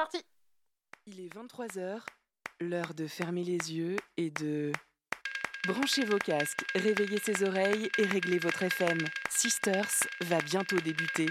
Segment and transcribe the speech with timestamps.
[0.00, 0.24] Parti
[1.04, 2.00] Il est 23h,
[2.58, 4.72] l'heure de fermer les yeux et de...
[5.68, 8.96] Branchez vos casques, réveillez ses oreilles et réglez votre FM.
[9.28, 9.90] Sisters
[10.22, 11.26] va bientôt débuter.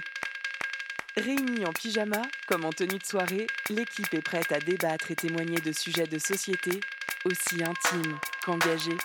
[1.17, 5.59] Réunis en pyjama, comme en tenue de soirée, l'équipe est prête à débattre et témoigner
[5.61, 6.79] de sujets de société
[7.25, 8.97] aussi intimes qu'engagés.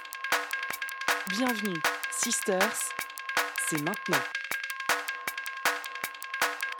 [1.30, 2.90] Bienvenue, Sisters,
[3.66, 4.24] c'est maintenant.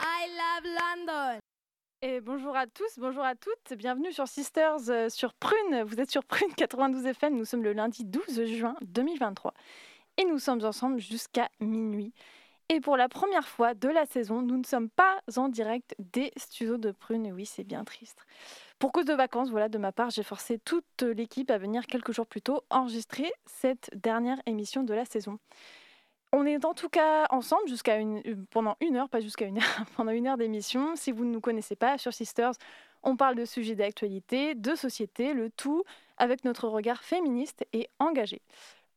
[0.01, 1.44] I love London.
[2.21, 5.81] Bonjour à tous, bonjour à toutes, bienvenue sur Sisters euh, sur Prune.
[5.87, 9.55] Vous êtes sur Prune 92 FM, nous sommes le lundi 12 juin 2023
[10.17, 12.13] et nous sommes ensemble jusqu'à minuit.
[12.69, 16.31] Et pour la première fois de la saison, nous ne sommes pas en direct des
[16.37, 17.31] studios de Prune.
[17.33, 18.19] Oui, c'est bien triste.
[18.77, 22.11] Pour cause de vacances, voilà, de ma part, j'ai forcé toute l'équipe à venir quelques
[22.11, 25.39] jours plus tôt enregistrer cette dernière émission de la saison.
[26.37, 27.63] On est en tout cas ensemble
[28.49, 30.97] pendant une heure, pas jusqu'à une heure, pendant une heure d'émission.
[30.97, 32.51] Si vous ne nous connaissez pas, sur Sisters,
[33.03, 35.85] on parle de sujets d'actualité, de société, le tout
[36.17, 38.41] avec notre regard féministe et engagé.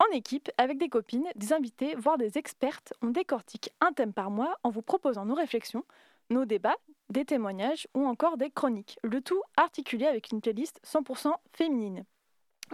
[0.00, 4.32] En équipe, avec des copines, des invités, voire des expertes, on décortique un thème par
[4.32, 5.84] mois en vous proposant nos réflexions,
[6.30, 6.78] nos débats,
[7.08, 8.98] des témoignages ou encore des chroniques.
[9.04, 12.02] Le tout articulé avec une playlist 100% féminine.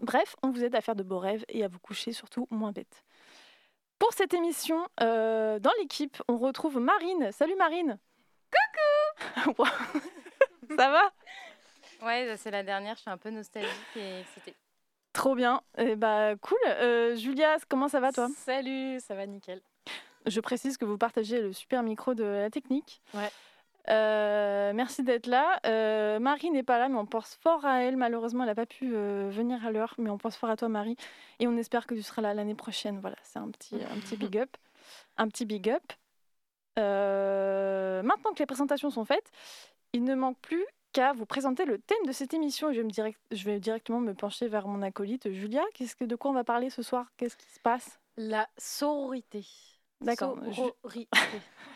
[0.00, 2.72] Bref, on vous aide à faire de beaux rêves et à vous coucher surtout moins
[2.72, 3.04] bête.
[4.04, 7.32] Pour cette émission, euh, dans l'équipe, on retrouve Marine.
[7.32, 7.98] Salut Marine
[9.46, 9.64] Coucou
[10.76, 11.10] Ça va
[12.06, 14.54] Ouais, c'est la dernière, je suis un peu nostalgique et excitée.
[15.14, 15.62] Trop bien.
[15.78, 16.58] Eh bah, cool.
[16.66, 18.28] Euh, Julia, comment ça va toi?
[18.36, 19.62] Salut, ça va nickel.
[20.26, 23.00] Je précise que vous partagez le super micro de la technique.
[23.14, 23.30] Ouais.
[23.90, 25.60] Euh, merci d'être là.
[25.66, 27.96] Euh, Marie n'est pas là, mais on pense fort à elle.
[27.96, 30.68] Malheureusement, elle n'a pas pu euh, venir à l'heure, mais on pense fort à toi,
[30.68, 30.96] Marie.
[31.38, 32.98] Et on espère que tu seras là l'année prochaine.
[33.00, 34.56] Voilà, c'est un petit, un petit big up.
[35.16, 35.82] Un petit big up.
[36.76, 39.30] Maintenant que les présentations sont faites,
[39.92, 42.72] il ne manque plus qu'à vous présenter le thème de cette émission.
[42.72, 45.62] Je vais, me direct- je vais directement me pencher vers mon acolyte Julia.
[45.74, 47.06] Qu'est-ce que, de quoi on va parler ce soir?
[47.16, 47.98] Qu'est-ce qui se passe?
[48.16, 49.44] La sororité.
[50.00, 50.36] D'accord.
[50.54, 51.08] Sororité.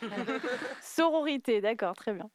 [0.83, 2.31] Sororité, d'accord, très bien.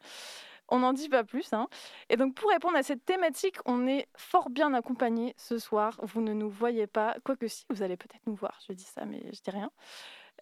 [0.69, 1.51] On n'en dit pas plus.
[1.53, 1.67] hein.
[2.09, 5.99] Et donc, pour répondre à cette thématique, on est fort bien accompagnés ce soir.
[6.01, 8.57] Vous ne nous voyez pas, quoique si, vous allez peut-être nous voir.
[8.67, 9.69] Je dis ça, mais je dis rien.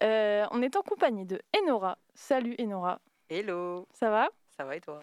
[0.02, 1.98] Euh, on est en compagnie de Enora.
[2.14, 4.28] Salut Enora, Hello, ça va?
[4.56, 5.02] Ça va et toi?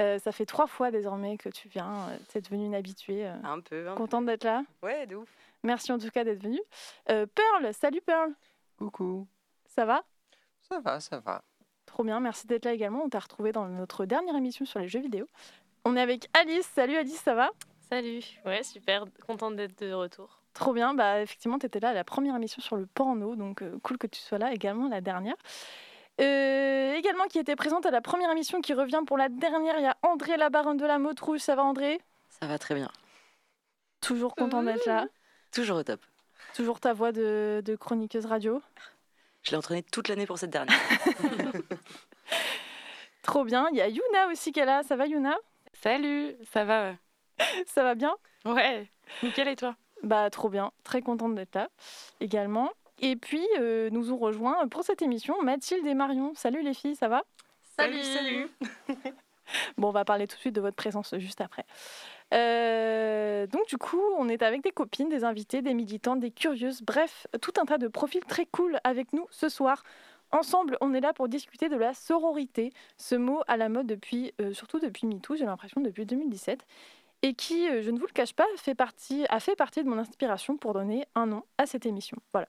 [0.00, 2.08] Euh, Ça fait trois fois désormais que tu viens.
[2.10, 3.26] euh, Tu es devenue une habituée.
[3.26, 3.96] euh, Un peu, un peu.
[3.96, 4.62] Contente d'être là?
[4.82, 5.28] Ouais, de ouf.
[5.62, 6.60] Merci en tout cas d'être venue.
[7.10, 8.32] Euh, Pearl, salut Pearl.
[8.78, 9.26] Coucou.
[9.78, 10.02] Ça va?
[10.68, 11.44] Ça va, ça va.
[11.86, 13.04] Trop bien, merci d'être là également.
[13.04, 15.28] On t'a retrouvé dans notre dernière émission sur les jeux vidéo.
[15.84, 16.68] On est avec Alice.
[16.74, 17.50] Salut Alice, ça va?
[17.88, 20.42] Salut, ouais, super, contente d'être de retour.
[20.52, 23.62] Trop bien, bah effectivement, tu étais là à la première émission sur le porno, donc
[23.62, 25.36] euh, cool que tu sois là également la dernière.
[26.20, 29.84] Euh, également qui était présente à la première émission qui revient pour la dernière, il
[29.84, 31.38] y a André la baronne de la Motte Rouge.
[31.38, 32.00] Ça va André?
[32.40, 32.90] Ça va très bien.
[34.00, 35.06] Toujours content d'être là.
[35.52, 36.00] Toujours au top.
[36.56, 38.60] Toujours ta voix de, de chroniqueuse radio.
[39.48, 40.78] Je l'ai entraîné toute l'année pour cette dernière.
[43.22, 44.82] Trop bien, il y a Yuna aussi qui est là.
[44.82, 45.38] Ça va Yuna
[45.72, 46.92] Salut, ça va
[47.66, 48.14] Ça va bien?
[48.44, 48.90] Ouais,
[49.22, 49.74] nickel et toi?
[50.02, 51.70] Bah trop bien, très contente d'être là
[52.20, 52.70] également.
[52.98, 56.34] Et puis euh, nous ont rejoint pour cette émission Mathilde et Marion.
[56.34, 57.24] Salut les filles, ça va?
[57.74, 58.50] Salut, salut.
[59.78, 61.64] Bon, on va parler tout de suite de votre présence juste après.
[62.34, 66.82] Euh, donc du coup, on est avec des copines, des invités, des militantes, des curieuses,
[66.82, 69.82] bref, tout un tas de profils très cool avec nous ce soir.
[70.30, 74.34] Ensemble, on est là pour discuter de la sororité, ce mot à la mode depuis,
[74.42, 76.66] euh, surtout depuis MeToo, j'ai l'impression depuis 2017,
[77.22, 79.88] et qui, euh, je ne vous le cache pas, fait partie, a fait partie de
[79.88, 82.18] mon inspiration pour donner un nom à cette émission.
[82.32, 82.48] Voilà.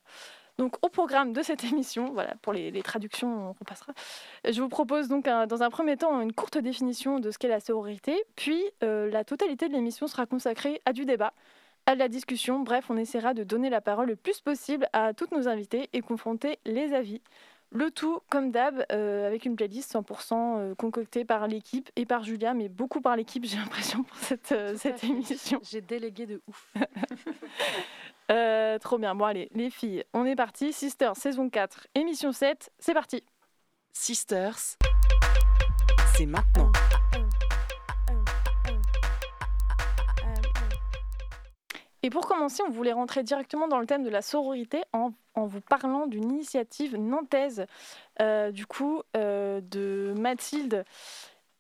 [0.60, 3.94] Donc au programme de cette émission, voilà, pour les, les traductions, on repassera.
[4.46, 7.48] Je vous propose donc un- dans un premier temps une courte définition de ce qu'est
[7.48, 11.32] la sororité, puis euh, la totalité de l'émission sera consacrée à du débat,
[11.86, 12.60] à de la discussion.
[12.60, 16.02] Bref, on essaiera de donner la parole le plus possible à toutes nos invités et
[16.02, 17.22] confronter les avis.
[17.72, 22.24] Le tout, comme d'hab, euh, avec une playlist 100% euh, concoctée par l'équipe et par
[22.24, 25.62] Julia, mais beaucoup par l'équipe, j'ai l'impression, pour cette, euh, cette émission.
[25.64, 26.74] J'ai délégué de ouf.
[28.32, 29.16] Euh, trop bien.
[29.16, 30.72] Bon, allez, les filles, on est parti.
[30.72, 33.24] Sister, saison 4, émission 7, c'est parti.
[33.92, 34.58] Sisters,
[36.16, 36.72] c'est maintenant.
[42.02, 45.46] Et pour commencer, on voulait rentrer directement dans le thème de la sororité en, en
[45.46, 47.66] vous parlant d'une initiative nantaise,
[48.22, 50.86] euh, du coup, euh, de Mathilde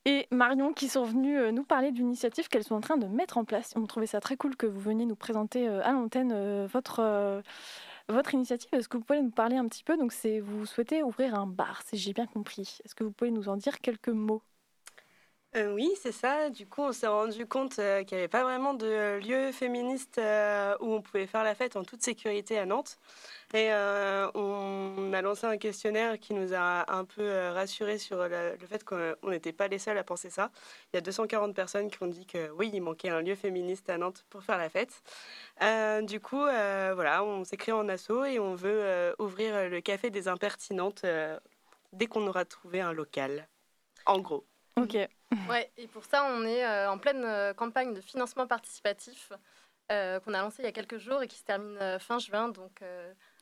[0.06, 3.07] et Marion qui sont venues euh, nous parler d'une initiative qu'elles sont en train de
[3.07, 3.74] mettre en place.
[3.75, 8.34] On trouvait ça très cool que vous veniez nous présenter euh, à l'antenne euh, votre,
[8.34, 8.69] initiative.
[8.74, 9.98] Est-ce que vous pouvez nous parler un petit peu?
[9.98, 12.80] Donc, vous souhaitez ouvrir un bar, si j'ai bien compris.
[12.86, 14.42] Est-ce que vous pouvez nous en dire quelques mots?
[15.56, 16.50] Euh, oui, c'est ça.
[16.51, 19.51] Du coup, on s'est rendu compte euh, qu'il n'y avait pas vraiment de euh, lieu
[19.51, 20.22] féministe
[20.80, 23.00] où on pouvait faire la fête en toute sécurité à Nantes.
[23.56, 23.72] Et
[24.36, 29.16] on a lancé un questionnaire qui nous a un peu rassurés sur le, fait qu'on
[29.24, 30.51] on n'était pas les seuls à penser ça.
[30.94, 33.90] Il y a 240 personnes qui ont dit que oui, il manquait un lieu féministe
[33.90, 35.01] à Nantes pour faire la fête.
[36.07, 40.28] Du coup, voilà, on s'est créé en asso et on veut ouvrir le café des
[40.28, 41.06] impertinentes
[41.94, 43.48] dès qu'on aura trouvé un local.
[44.06, 44.46] En gros.
[44.83, 44.97] Ok.
[45.47, 49.31] Ouais, et pour ça, on est euh, en pleine euh, campagne de financement participatif
[49.91, 52.49] euh, qu'on a lancé il y a quelques jours et qui se termine fin juin.
[52.49, 52.81] Donc,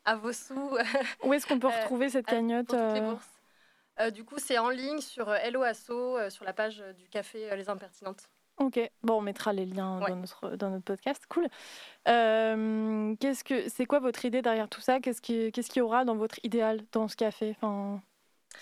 [0.05, 0.77] à vos sous
[1.23, 2.75] Où est-ce qu'on peut retrouver cette cagnotte
[4.13, 8.29] du coup, c'est en ligne sur Hello Asso, sur la page du café Les Impertinentes.
[8.57, 10.09] Ok, bon, on mettra les liens Ouais.
[10.09, 11.23] dans, notre, dans notre podcast.
[11.29, 11.47] Cool.
[12.07, 14.99] Euh, qu'est-ce que, c'est quoi votre idée derrière tout ça?
[14.99, 17.55] Qu'est-ce qui, qu'est-ce qu'il y aura dans votre idéal dans ce café?
[17.61, 18.01] Enfin,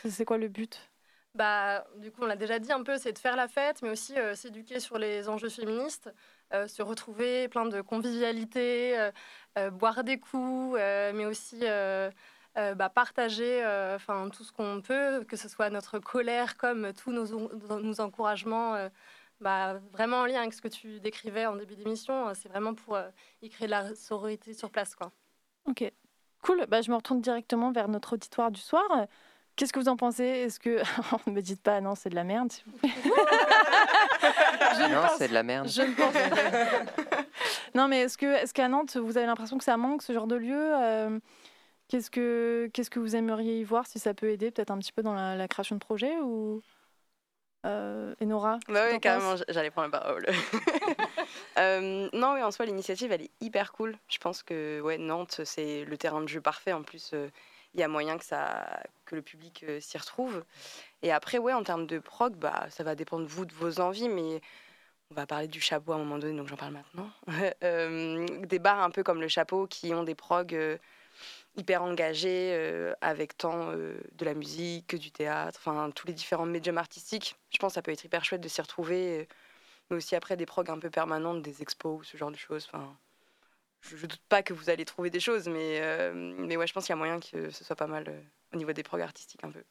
[0.04, 0.90] C'est quoi le but?
[1.36, 3.90] Bah, du coup, on l'a déjà dit un peu, c'est de faire la fête, mais
[3.90, 6.10] aussi euh, s'éduquer sur les enjeux féministes,
[6.54, 9.10] euh, se retrouver, plein de convivialité,
[9.58, 10.78] euh, boire des coups,
[11.14, 11.60] mais aussi
[12.56, 13.66] bah, partager
[13.96, 17.50] enfin, tout ce qu'on peut, que ce soit notre colère comme tous nos,
[17.82, 18.90] nos encouragements.
[19.42, 22.74] bah, vraiment en lien avec ce que tu décrivais en début d'émission, euh, c'est vraiment
[22.74, 22.98] pour
[23.42, 24.96] y créer de la sororité sur place.
[24.96, 25.12] Quoi.
[25.66, 25.84] Ok,
[26.42, 26.66] cool.
[26.68, 28.86] Bah, je me retourne directement vers notre auditoire du soir.
[29.56, 30.24] Qu'est-ce que vous en pensez?
[30.24, 30.82] Est-ce que
[31.28, 32.90] ne me dites pas non, c'est de la merde, vous.
[34.78, 35.68] Je Non, pense- c'est de la merde.
[35.70, 36.14] Je ne pense
[37.76, 40.28] Non, mais est-ce que est-ce qu'à Nantes, vous avez l'impression que ça manque ce genre
[40.28, 40.72] de lieu?
[40.76, 41.20] Euh,
[41.88, 44.92] Qu'est-ce que qu'est-ce que vous aimeriez y voir si ça peut aider peut-être un petit
[44.92, 46.64] peu dans la, la création de projet ou
[47.68, 50.26] euh, Enora Bah oui, carrément, j'allais prendre la parole.
[51.60, 53.96] Euh, non, oui, en soi, l'initiative, elle est hyper cool.
[54.08, 56.74] Je pense que ouais, Nantes, c'est le terrain de jeu parfait.
[56.74, 57.30] En plus, euh,
[57.76, 60.46] il y a moyen que, ça, que le public euh, s'y retrouve.
[61.02, 63.82] Et après, ouais, en termes de prog, bah, ça va dépendre de vous, de vos
[63.82, 64.42] envies, mais
[65.12, 67.10] on va parler du chapeau à un moment donné, donc j'en parle maintenant.
[67.64, 70.78] Euh, des bars un peu comme le chapeau qui ont des progs euh,
[71.58, 72.58] hyper engagés,
[73.02, 77.36] avec tant de la musique que du théâtre, enfin tous les différents médiums artistiques.
[77.50, 79.28] Je pense que ça peut être hyper chouette de s'y retrouver,
[79.90, 82.70] mais aussi après des progs un peu permanentes, des expos, ce genre de choses.
[83.90, 86.74] Je, je doute pas que vous allez trouver des choses, mais, euh, mais ouais, je
[86.74, 88.20] pense qu'il y a moyen que ce soit pas mal euh,
[88.54, 89.64] au niveau des progs artistiques un peu.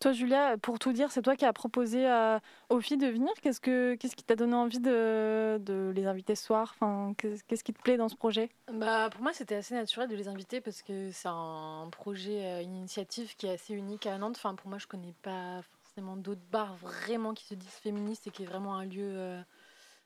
[0.00, 2.40] Toi, Julia, pour tout dire, c'est toi qui as proposé à,
[2.70, 3.30] aux filles de venir.
[3.40, 6.74] Qu'est-ce que qu'est-ce qui t'a donné envie de, de les inviter ce soir?
[6.74, 8.50] Enfin, qu'est- Qu'est-ce qui te plaît dans ce projet?
[8.72, 12.62] Bah, pour moi, c'était assez naturel de les inviter parce que c'est un projet, euh,
[12.62, 14.34] une initiative qui est assez unique à Nantes.
[14.38, 18.30] Enfin, pour moi, je connais pas forcément d'autres bars vraiment qui se disent féministes et
[18.32, 19.40] qui est vraiment un lieu euh,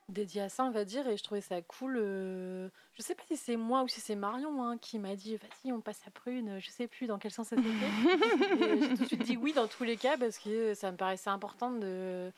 [0.09, 1.07] dédié à ça, on va dire.
[1.07, 1.97] Et je trouvais ça cool.
[1.99, 5.35] euh, Je sais pas si c'est moi ou si c'est Marion hein, qui m'a dit
[5.37, 6.59] vas-y, on passe à Prune.
[6.59, 7.55] Je sais plus dans quel sens ça.
[8.59, 10.97] Et J'ai tout de suite dit oui dans tous les cas parce que ça me
[10.97, 12.31] paraissait important de,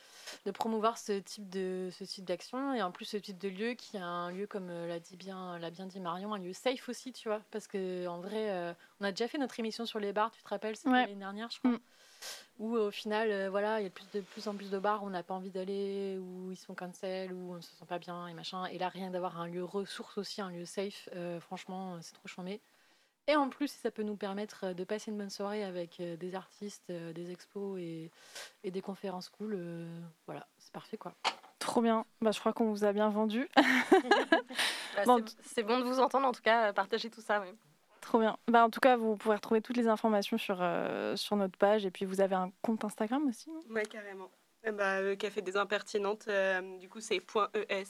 [0.45, 3.73] de promouvoir ce type de ce type d'action et en plus ce type de lieu
[3.73, 6.53] qui est un lieu comme euh, l'a dit bien l'a bien dit Marion un lieu
[6.53, 9.85] safe aussi tu vois parce que en vrai euh, on a déjà fait notre émission
[9.85, 11.01] sur les bars tu te rappelles c'était Ouais.
[11.01, 11.79] l'année dernière je crois Mm.
[12.57, 14.79] Où au final euh, voilà il y a de plus, de plus en plus de
[14.79, 17.71] bars où on n'a pas envie d'aller où ils sont cancel où on ne se
[17.71, 20.65] sent pas bien et machin et là rien d'avoir un lieu ressource aussi un lieu
[20.65, 22.61] safe euh, franchement euh, c'est trop chambé
[23.27, 26.17] et en plus, ça peut nous permettre euh, de passer une bonne soirée avec euh,
[26.17, 28.09] des artistes, euh, des expos et,
[28.63, 29.53] et des conférences cool.
[29.55, 31.13] euh, voilà, c'est parfait quoi.
[31.59, 32.07] Trop bien.
[32.21, 33.47] Bah, je crois qu'on vous a bien vendu.
[34.95, 37.39] Bah, Bon, c'est- bon de vous entendre, en tout cas, euh, partager tout ça.
[37.39, 37.53] ouais.
[38.09, 38.37] Trop bien.
[38.47, 41.85] Bah, en tout cas, vous pourrez retrouver toutes les informations sur, euh, sur notre page.
[41.85, 44.31] Et puis, vous avez un compte Instagram aussi Ouais, carrément.
[44.63, 47.17] Eh bah, le café des impertinentes, euh, du coup, c'est
[47.69, 47.83] .es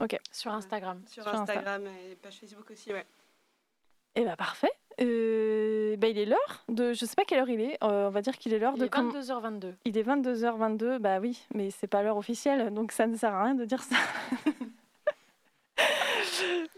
[0.00, 0.16] Ok.
[0.30, 1.02] Sur Instagram.
[1.08, 1.54] sur, Sur Insta.
[1.54, 3.04] Instagram et page Facebook aussi, ouais.
[4.14, 4.70] Et bah, parfait.
[5.00, 6.92] Euh, bah, il est l'heure de.
[6.92, 7.78] Je sais pas quelle heure il est.
[7.82, 8.86] Euh, on va dire qu'il est l'heure Il de.
[8.86, 9.74] est comm- 22h22.
[9.86, 10.98] Il est 22h22.
[11.00, 12.72] Bah oui, mais c'est pas l'heure officielle.
[12.72, 13.96] Donc, ça ne sert à rien de dire ça.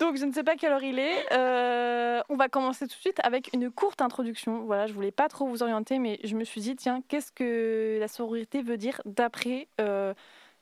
[0.01, 1.31] Donc je ne sais pas quelle heure il est.
[1.33, 4.65] Euh, on va commencer tout de suite avec une courte introduction.
[4.65, 7.99] Voilà, je voulais pas trop vous orienter, mais je me suis dit tiens, qu'est-ce que
[8.01, 10.15] la sororité veut dire d'après euh,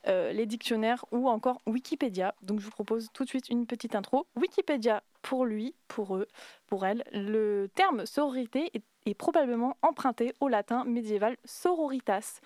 [0.09, 2.35] euh, les dictionnaires ou encore Wikipédia.
[2.42, 4.26] Donc je vous propose tout de suite une petite intro.
[4.37, 6.26] Wikipédia pour lui, pour eux,
[6.66, 12.40] pour elle, le terme sororité est, probablement emprunté au latin médiéval sororitas,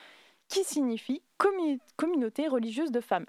[0.49, 3.27] qui signifie commu- communauté religieuse de femmes.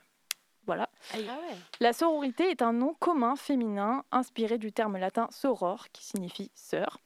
[0.65, 0.89] Voilà.
[1.13, 1.57] Ah ouais.
[1.79, 6.99] La sororité est un nom commun féminin inspiré du terme latin soror, qui signifie sœur.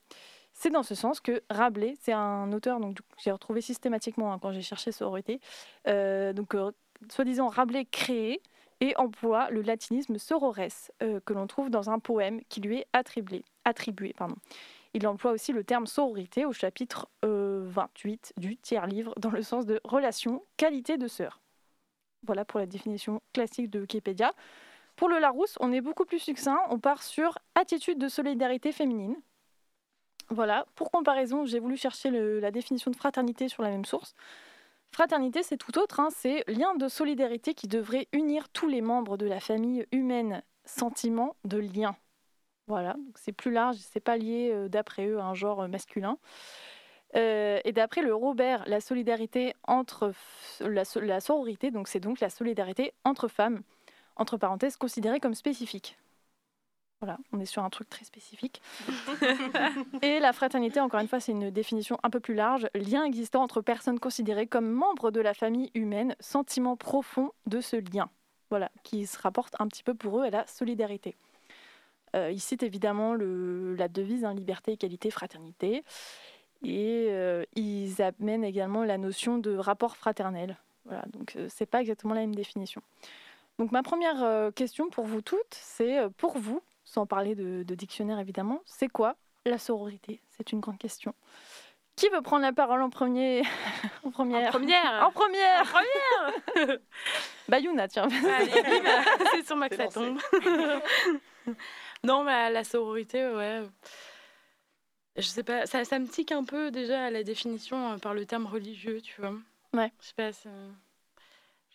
[0.54, 4.40] C'est dans ce sens que Rabelais, c'est un auteur donc, que j'ai retrouvé systématiquement hein,
[4.42, 5.40] quand j'ai cherché sororité,
[5.88, 6.72] euh, donc euh,
[7.10, 8.42] soi-disant Rabelais créé
[8.80, 10.60] et emploie le latinisme sorores,
[11.04, 13.44] euh, que l'on trouve dans un poème qui lui est attribué.
[13.66, 14.36] attribué pardon.
[14.94, 19.44] Il emploie aussi le terme sororité au chapitre euh, 28 du tiers livre dans le
[19.44, 21.40] sens de relation, qualité de sœur.
[22.28, 24.34] Voilà pour la définition classique de Wikipédia.
[24.96, 26.60] Pour le Larousse, on est beaucoup plus succinct.
[26.70, 29.16] On part sur attitude de solidarité féminine.
[30.30, 34.14] Voilà, pour comparaison, j'ai voulu chercher la définition de fraternité sur la même source.
[34.92, 39.16] Fraternité, c'est tout autre, hein, c'est lien de solidarité qui devrait unir tous les membres
[39.16, 41.96] de la famille humaine, sentiment de lien.
[42.68, 46.18] Voilà, c'est plus large, c'est pas lié euh, d'après eux à un genre euh, masculin.
[47.18, 50.14] Euh, et d'après le Robert, la solidarité entre
[50.60, 53.62] la, so- la sororité, donc c'est donc la solidarité entre femmes,
[54.16, 55.98] entre parenthèses, considérée comme spécifique.
[57.00, 58.60] Voilà, on est sur un truc très spécifique.
[60.02, 62.68] Et la fraternité, encore une fois, c'est une définition un peu plus large.
[62.74, 67.76] Lien existant entre personnes considérées comme membres de la famille humaine, sentiment profond de ce
[67.76, 68.10] lien.
[68.50, 71.16] Voilà, qui se rapporte un petit peu pour eux à la solidarité.
[72.16, 75.84] Euh, ils citent évidemment le- la devise hein, liberté, égalité, fraternité.
[76.64, 80.58] Et euh, ils amènent également la notion de rapport fraternel.
[80.86, 82.82] Voilà, donc euh, c'est pas exactement la même définition.
[83.60, 87.64] Donc ma première euh, question pour vous toutes, c'est euh, pour vous, sans parler de,
[87.64, 90.22] de dictionnaire évidemment, c'est quoi la sororité?
[90.30, 91.14] C'est une grande question.
[91.96, 93.42] Qui veut prendre la parole en premier?
[94.04, 94.50] En première.
[94.50, 95.08] En première.
[95.08, 95.62] En première.
[95.62, 96.78] En première.
[97.50, 98.08] Bayouna, tiens.
[98.08, 98.90] Allez, bim,
[99.32, 100.20] c'est sur que ça tombe.
[102.04, 103.64] non, mais la sororité, ouais.
[105.18, 108.14] Je sais pas, ça, ça me tique un peu déjà à la définition euh, par
[108.14, 109.34] le terme religieux, tu vois.
[109.74, 109.92] Ouais.
[110.00, 110.50] Je sais pas, c'est.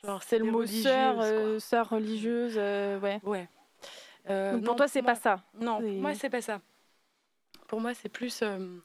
[0.04, 3.20] Genre, C'est le mot religieuses, sœur, euh, sœur religieuse, euh, ouais.
[3.24, 3.48] Ouais.
[4.30, 5.42] Euh, Donc pour non, toi, c'est moi- pas ça.
[5.54, 6.60] Non, pour moi, c'est pas ça.
[7.68, 8.78] Pour moi, c'est plus euh,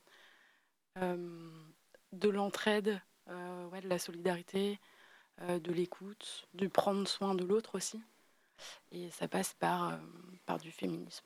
[0.98, 1.50] euh,
[2.14, 3.00] de l'entraide,
[3.30, 4.80] euh, ouais, de la solidarité,
[5.42, 8.02] euh, de l'écoute, du prendre soin de l'autre aussi.
[8.92, 9.98] Et ça passe par, euh,
[10.46, 11.26] par du féminisme.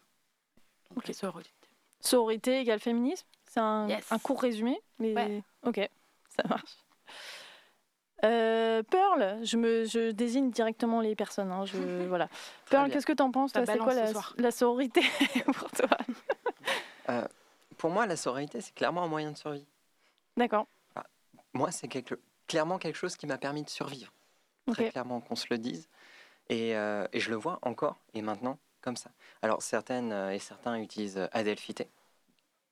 [0.93, 1.51] Donc, la sororité.
[2.01, 4.11] Sororité égale féminisme C'est un, Yes.
[4.11, 5.13] un court résumé mais...
[5.15, 5.43] Ouais.
[5.63, 5.89] Ok,
[6.29, 6.75] ça marche.
[8.23, 11.51] Euh, Pearl, je, me, je désigne directement les personnes.
[11.51, 11.77] hein, je,
[12.07, 12.29] voilà.
[12.69, 13.73] Pearl, qu'est-ce que t'en penses Ça toi?
[13.73, 13.93] C'est quoi
[14.37, 15.01] la, sororité
[15.55, 15.89] pour toi?
[17.09, 17.27] Euh,
[17.77, 19.65] pour moi, la sororité, c'est clairement un moyen de survie.
[20.37, 20.67] D'accord.
[21.53, 24.13] Moi, c'est quelque- clairement quelque chose qui m'a permis de survivre.
[24.71, 25.89] Très clairement, qu'on se le dise.
[26.49, 29.11] Et, euh, et je le vois encore et maintenant comme ça.
[29.41, 31.89] Alors, certaines euh, et certains utilisent euh, Adelphité,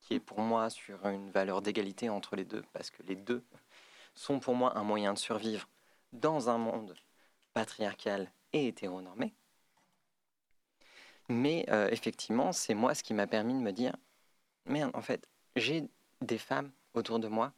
[0.00, 3.44] qui est pour moi sur une valeur d'égalité entre les deux, parce que les deux
[4.14, 5.68] sont pour moi un moyen de survivre
[6.12, 6.96] dans un monde
[7.54, 9.32] patriarcal et hétéronormé.
[11.28, 13.94] Mais euh, effectivement, c'est moi ce qui m'a permis de me dire,
[14.66, 15.88] merde, en fait, j'ai
[16.20, 17.52] des femmes autour de moi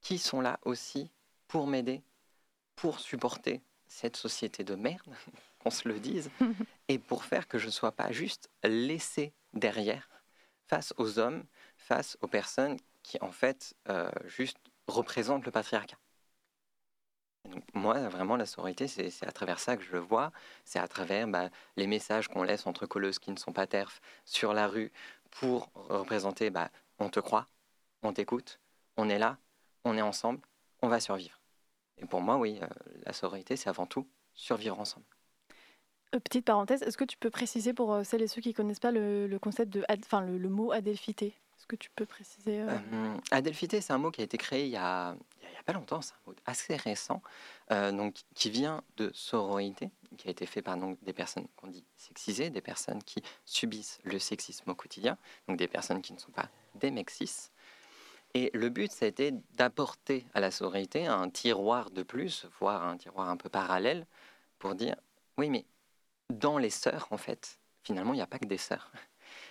[0.00, 1.10] qui sont là aussi
[1.48, 2.02] pour m'aider,
[2.76, 3.60] pour supporter
[3.92, 5.14] cette société de merde,
[5.58, 6.30] qu'on se le dise,
[6.88, 10.08] et pour faire que je ne sois pas juste laissé derrière
[10.66, 11.44] face aux hommes,
[11.76, 15.98] face aux personnes qui, en fait, euh, juste représentent le patriarcat.
[17.44, 20.32] Donc, moi, vraiment, la sororité, c'est c'est à travers ça que je le vois.
[20.64, 24.00] C'est à travers bah, les messages qu'on laisse entre colleuses qui ne sont pas terfs
[24.24, 24.92] sur la rue
[25.30, 27.48] pour représenter bah, on te croit,
[28.02, 28.60] on t'écoute,
[28.96, 29.38] on est là,
[29.84, 30.40] on est ensemble,
[30.82, 31.41] on va survivre.
[32.02, 32.66] Et pour moi, oui, euh,
[33.06, 35.06] la sororité, c'est avant tout survivre ensemble.
[36.14, 38.80] Euh, petite parenthèse, est-ce que tu peux préciser pour euh, celles et ceux qui connaissent
[38.80, 41.34] pas le, le concept de, enfin le, le mot adelphité?
[41.56, 44.64] Est-ce que tu peux préciser euh, Euh, adelphité, c'est un mot qui a été créé
[44.64, 47.22] il y a, il y pas longtemps, c'est un mot assez récent,
[47.70, 51.68] euh, donc, qui vient de sororité, qui a été fait par donc, des personnes qu'on
[51.68, 55.16] dit sexisées, des personnes qui subissent le sexisme au quotidien,
[55.46, 57.50] donc des personnes qui ne sont pas des mecs cis.
[58.34, 62.84] Et le but, ça a été d'apporter à la sororité un tiroir de plus, voire
[62.84, 64.06] un tiroir un peu parallèle,
[64.58, 64.96] pour dire,
[65.36, 65.66] oui, mais
[66.30, 68.90] dans les sœurs, en fait, finalement, il n'y a pas que des sœurs.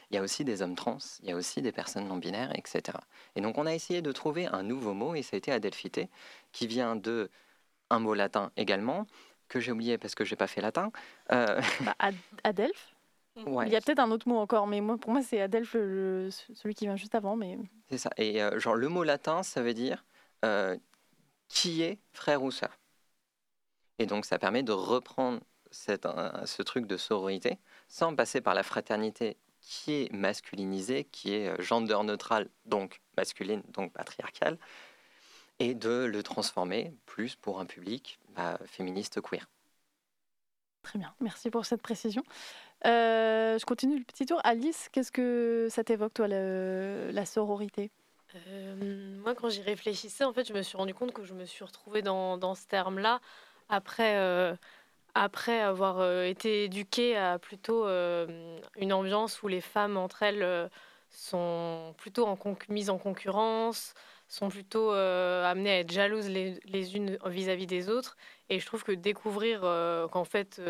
[0.10, 2.52] Il y a aussi des hommes trans, il y a aussi des personnes non binaires,
[2.54, 3.00] etc.
[3.36, 6.10] Et donc, on a essayé de trouver un nouveau mot, et ça a été adelphité,
[6.52, 7.32] qui vient de
[7.90, 9.08] un mot latin également,
[9.48, 10.92] que j'ai oublié parce que j'ai pas fait latin.
[11.32, 12.94] Euh, bah, ad- Adelph
[13.46, 15.74] ouais, Il y a peut-être un autre mot encore, mais moi, pour moi, c'est Adelph,
[15.74, 17.36] le- celui qui vient juste avant.
[17.36, 17.58] Mais
[17.90, 18.10] c'est ça.
[18.18, 20.06] Et euh, genre, le mot latin, ça veut dire
[20.46, 20.78] euh,
[21.50, 22.80] qui est frère ou sœur?
[24.00, 25.40] Et donc, ça permet de reprendre
[25.72, 27.58] cette, euh, ce truc de sororité
[27.88, 33.62] sans passer par la fraternité qui est masculinisée, qui est euh, gender neutral, donc masculine,
[33.70, 34.58] donc patriarcale,
[35.60, 39.48] et de le transformer plus pour un public bah, féministe queer.
[40.84, 42.24] très bien, merci pour cette précision.
[42.86, 44.40] Euh, je continue le petit tour.
[44.44, 47.92] Alice, qu'est-ce que ça t'évoque, toi, la sororité?
[48.36, 51.46] Euh, moi, quand j'y réfléchissais, en fait, je me suis rendu compte que je me
[51.46, 53.20] suis retrouvée dans, dans ce terme-là
[53.70, 54.56] après, euh,
[55.14, 60.70] après avoir été éduquée à plutôt une ambiance où les femmes entre elles
[61.10, 62.38] sont plutôt en
[62.70, 63.94] mises en concurrence,
[64.28, 68.18] sont plutôt amenées à être jalouses les, les unes vis-à-vis des autres.
[68.50, 69.62] Et je trouve que découvrir
[70.12, 70.62] qu'en fait,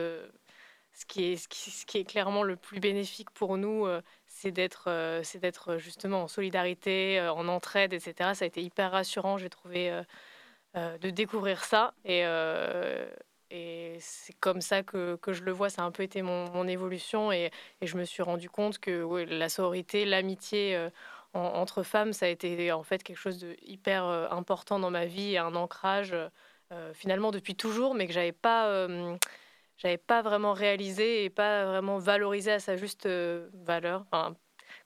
[0.93, 3.87] ce, qui est, ce, qui, ce qui est clairement le plus bénéfique pour nous,
[4.27, 4.89] c'est d'être
[5.23, 8.31] c'est d'être justement en solidarité, en entraide, etc.
[8.33, 10.01] Ça a été hyper rassurant, j'ai trouvé,
[10.75, 11.93] de découvrir ça.
[12.05, 12.23] Et,
[13.51, 16.49] et c'est comme ça que, que, je le vois, ça a un peu été mon,
[16.51, 17.31] mon évolution.
[17.31, 20.89] Et, et, je me suis rendu compte que la sororité, l'amitié
[21.33, 25.33] entre femmes, ça a été en fait quelque chose de hyper important dans ma vie
[25.33, 26.15] et un ancrage
[26.71, 29.17] euh, finalement depuis toujours, mais que j'avais pas, euh,
[29.81, 34.35] j'avais pas vraiment réalisé et pas vraiment valorisé à sa juste euh, valeur, enfin,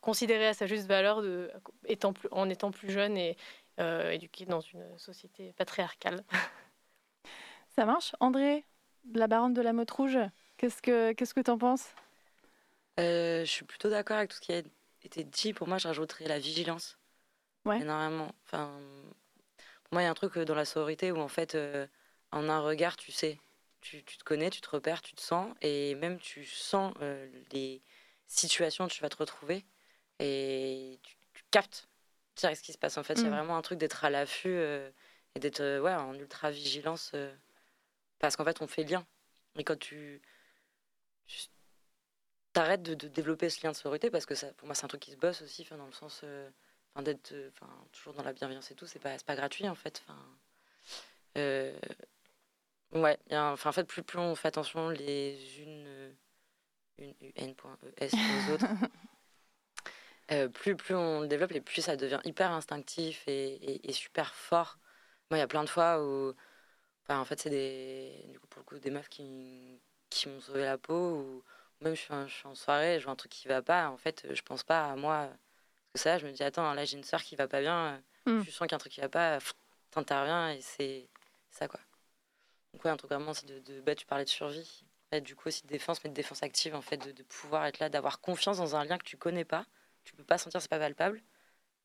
[0.02, 1.52] considéré à sa juste valeur de,
[1.86, 3.38] étant plus, en étant plus jeune et
[3.78, 6.24] éduqué dans une société patriarcale.
[7.76, 8.64] Ça marche, André,
[9.14, 10.18] la baronne de la motte rouge.
[10.56, 11.90] Qu'est-ce que qu'est-ce que t'en penses?
[12.98, 14.62] Je suis plutôt d'accord avec tout ce qui a
[15.04, 15.52] été dit.
[15.52, 16.98] Pour moi, je rajouterais la vigilance.
[17.66, 17.82] Ouais.
[17.82, 18.32] Énormément.
[18.46, 18.72] Enfin,
[19.92, 21.88] moi, il y a un truc euh, dans la sororité où, en fait, euh,
[22.32, 23.40] en un regard, tu sais.
[23.86, 25.54] Tu, tu, te connais, tu te repères, tu te sens.
[25.62, 27.82] Et même, tu sens euh, les
[28.28, 29.64] situations où tu vas te retrouver.
[30.20, 31.88] Et tu, captes
[32.36, 32.98] ce qui se passe.
[32.98, 33.36] En fait, il y a mm.
[33.36, 34.58] vraiment un truc d'être à l'affût
[35.36, 37.14] et d'être ouais, en ultra vigilance.
[38.20, 39.06] parce qu'en fait, on fait lien.
[39.58, 40.22] Et quand tu,
[42.54, 44.90] t'arrêtes de, de, développer ce lien de sororité, parce que ça, pour moi, c'est un
[44.90, 46.24] truc qui se bosse aussi, dans le sens
[47.04, 47.50] d'être euh,
[47.92, 50.02] toujours dans la bienveillance et tout, c'est pas, pas gratuit en fait.
[50.04, 50.20] Enfin,
[51.38, 51.78] euh,
[52.96, 56.12] ouais, enfin, en fait, plus, plus on fait attention les unes, euh,
[56.98, 58.66] une, N.ES aux autres,
[60.54, 64.80] plus, plus on le développe et plus ça devient hyper instinctif et, et, super fort.
[65.30, 66.34] Moi, il y a plein de fois où,
[67.04, 70.42] enfin, en fait, c'est des, du coup, pour le coup, des meufs qui, qui m'ont
[70.42, 71.44] sauvé la peau ou
[71.82, 73.98] même je suis, je suis en soirée, je vois un truc qui va pas, en
[73.98, 75.30] fait, je pense pas à moi
[75.96, 78.42] ça, je me dis, attends, là j'ai une soeur qui va pas bien, mm.
[78.42, 79.40] je sens qu'il y a un truc qui va pas,
[79.92, 81.10] t'interviens et c'est
[81.52, 81.80] ça quoi.
[82.76, 85.34] Donc ouais, un truc vraiment, c'est de, de bah, tu parlais de survie, et du
[85.36, 88.20] coup aussi de défense, mais de défense active en fait, de, pouvoir être là, d'avoir
[88.20, 89.66] confiance dans un lien que tu connais pas,
[90.04, 91.24] tu peux pas sentir, c'est pas palpable,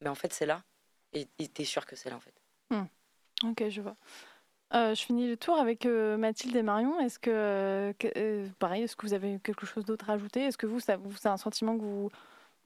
[0.01, 0.65] mais en fait c'est là,
[1.13, 2.35] et t'es sûr que c'est là en fait.
[2.71, 2.87] Mm.
[3.45, 3.97] Ok, je vois.
[4.73, 7.01] Euh, je finis le tour avec euh, Mathilde et Marion.
[7.01, 7.31] Est-ce que,
[8.17, 10.43] euh, pareil, est-ce que vous avez quelque chose d'autre à ajouter?
[10.43, 12.11] Est-ce que vous, ça, vous, c'est un sentiment que vous,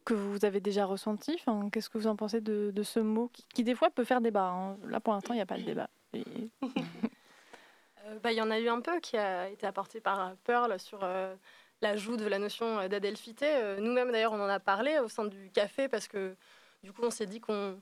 [0.04, 1.36] que vous avez déjà ressenti?
[1.40, 4.04] Enfin, Qu'est-ce que vous en pensez de, de ce mot qui, qui, des fois, peut
[4.04, 4.76] faire débat hein?
[4.86, 5.88] Là, pour l'instant, il n'y a pas de débat.
[8.06, 10.78] Euh, bah, il y en a eu un peu qui a été apporté par Pearl
[10.78, 11.34] sur euh,
[11.80, 13.76] l'ajout de la notion euh, d'adelphité.
[13.78, 16.36] Nous-mêmes, d'ailleurs, on en a parlé au sein du café parce que
[16.82, 17.80] du coup, on s'est dit qu'on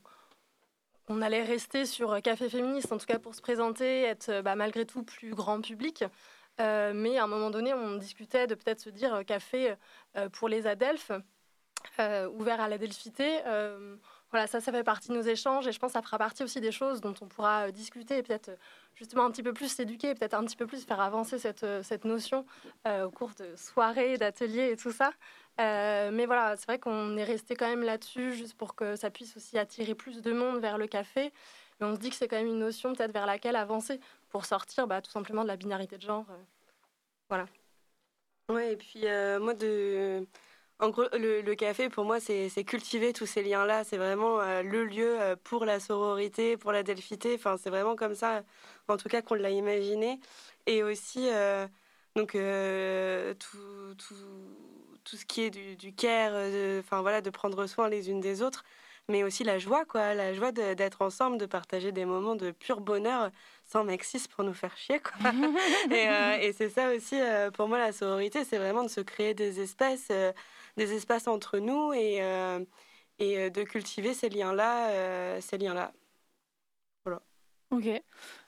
[1.09, 4.85] on allait rester sur café féministe, en tout cas pour se présenter, être bah, malgré
[4.85, 6.05] tout plus grand public.
[6.59, 9.75] mais à un moment donné, on discutait de peut-être se dire café
[10.31, 11.11] pour les adelphes.
[11.99, 13.41] Ouvert à la delphité.
[13.45, 13.97] Euh,
[14.33, 16.43] voilà, ça, ça fait partie de nos échanges et je pense que ça fera partie
[16.43, 18.49] aussi des choses dont on pourra euh, discuter et peut-être
[18.95, 22.03] justement un petit peu plus s'éduquer, peut-être un petit peu plus faire avancer cette, cette
[22.03, 22.43] notion
[22.85, 25.11] au cours de soirées, d'ateliers et tout ça.
[25.57, 29.37] mais voilà, c'est vrai qu'on est resté quand même là-dessus juste pour que ça puisse
[29.37, 31.31] aussi attirer plus de monde vers le café.
[31.79, 34.45] Mais on se dit que c'est quand même une notion peut-être vers laquelle avancer pour
[34.45, 36.25] sortir bah, tout simplement de la binarité de genre.
[37.29, 37.45] voilà.
[38.49, 39.05] Ouais, et puis
[39.39, 40.27] moi, de
[40.79, 43.83] en gros, le, café, pour moi, c'est cultiver tous ces liens-là.
[43.83, 47.35] C'est vraiment euh, le lieu euh, pour la sororité, pour la delphité.
[47.35, 48.43] Enfin, c'est vraiment comme ça,
[48.87, 50.19] en tout cas, qu'on l'a imaginé.
[50.65, 51.67] Et aussi, euh,
[52.15, 54.15] donc, tout, tout,
[55.03, 56.33] tout, ce qui est du, du care,
[56.79, 58.63] enfin, voilà, de prendre soin les unes des autres.
[59.09, 60.13] Mais aussi la joie, quoi.
[60.13, 63.31] La joie d'être ensemble, de partager des moments de pur bonheur
[63.65, 65.31] sans mec pour nous faire chier, quoi.
[65.91, 67.17] et, et c'est ça aussi,
[67.53, 70.09] pour moi, la sororité, c'est vraiment de se créer des espèces
[70.77, 72.59] des espaces entre nous et, euh,
[73.19, 74.89] et euh, de cultiver ces liens-là.
[74.89, 75.91] Euh, ces liens-là.
[77.05, 77.21] Voilà.
[77.71, 77.87] Ok.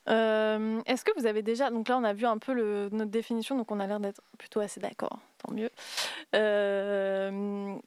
[0.07, 2.53] Est-ce que vous avez déjà, donc là on a vu un peu
[2.91, 5.71] notre définition, donc on a l'air d'être plutôt assez d'accord, tant mieux.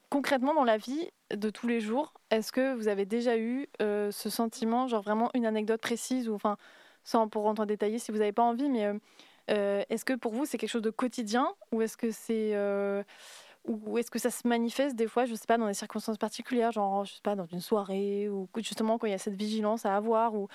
[0.09, 4.29] concrètement dans la vie de tous les jours, est-ce que vous avez déjà eu ce
[4.29, 6.57] sentiment, genre vraiment une anecdote précise, ou enfin,
[7.05, 8.91] sans pour rentrer en détailler si vous n'avez pas envie, mais
[9.47, 12.53] est-ce que pour vous c'est quelque chose de quotidien, ou est-ce que c'est
[13.65, 16.71] ou est-ce que ça se manifeste des fois, je sais pas, dans des circonstances particulières,
[16.71, 19.85] genre, je sais pas, dans une soirée, ou justement quand il y a cette vigilance
[19.85, 20.47] à avoir, ou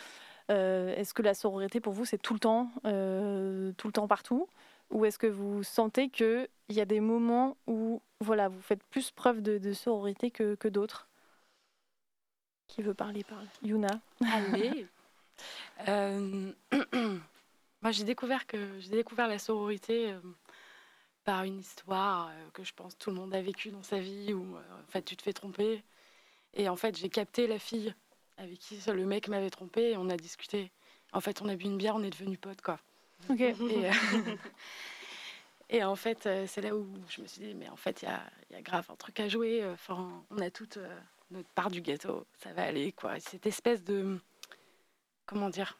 [0.51, 4.09] euh, est-ce que la sororité pour vous c'est tout le temps, euh, tout le temps
[4.09, 4.49] partout,
[4.91, 9.11] ou est-ce que vous sentez qu'il y a des moments où voilà, vous faites plus
[9.11, 11.09] preuve de, sororité que, que d'autres?
[12.67, 13.47] Qui veut parler parle.
[13.63, 14.01] Yuna.
[14.33, 14.87] Allez.
[15.89, 16.53] euh...
[17.83, 20.15] Moi j'ai découvert que j'ai découvert la sororité
[21.25, 24.33] par une histoire euh, que je pense tout le monde a vécu dans sa vie
[24.33, 25.83] où euh, en fait tu te fais tromper
[26.55, 27.95] et en fait j'ai capté la fille
[28.37, 30.71] avec qui le mec m'avait trompé et on a discuté.
[31.13, 32.79] En fait on a bu une bière, on est devenus potes quoi.
[33.31, 33.41] Ok.
[33.41, 33.93] Et, euh,
[35.71, 38.09] et en fait, c'est là où je me suis dit, mais en fait, il y
[38.09, 39.65] a, y a grave un truc à jouer.
[39.73, 40.79] Enfin, on a toute
[41.31, 43.19] notre part du gâteau, ça va aller, quoi.
[43.21, 44.19] Cette espèce de.
[45.27, 45.79] Comment dire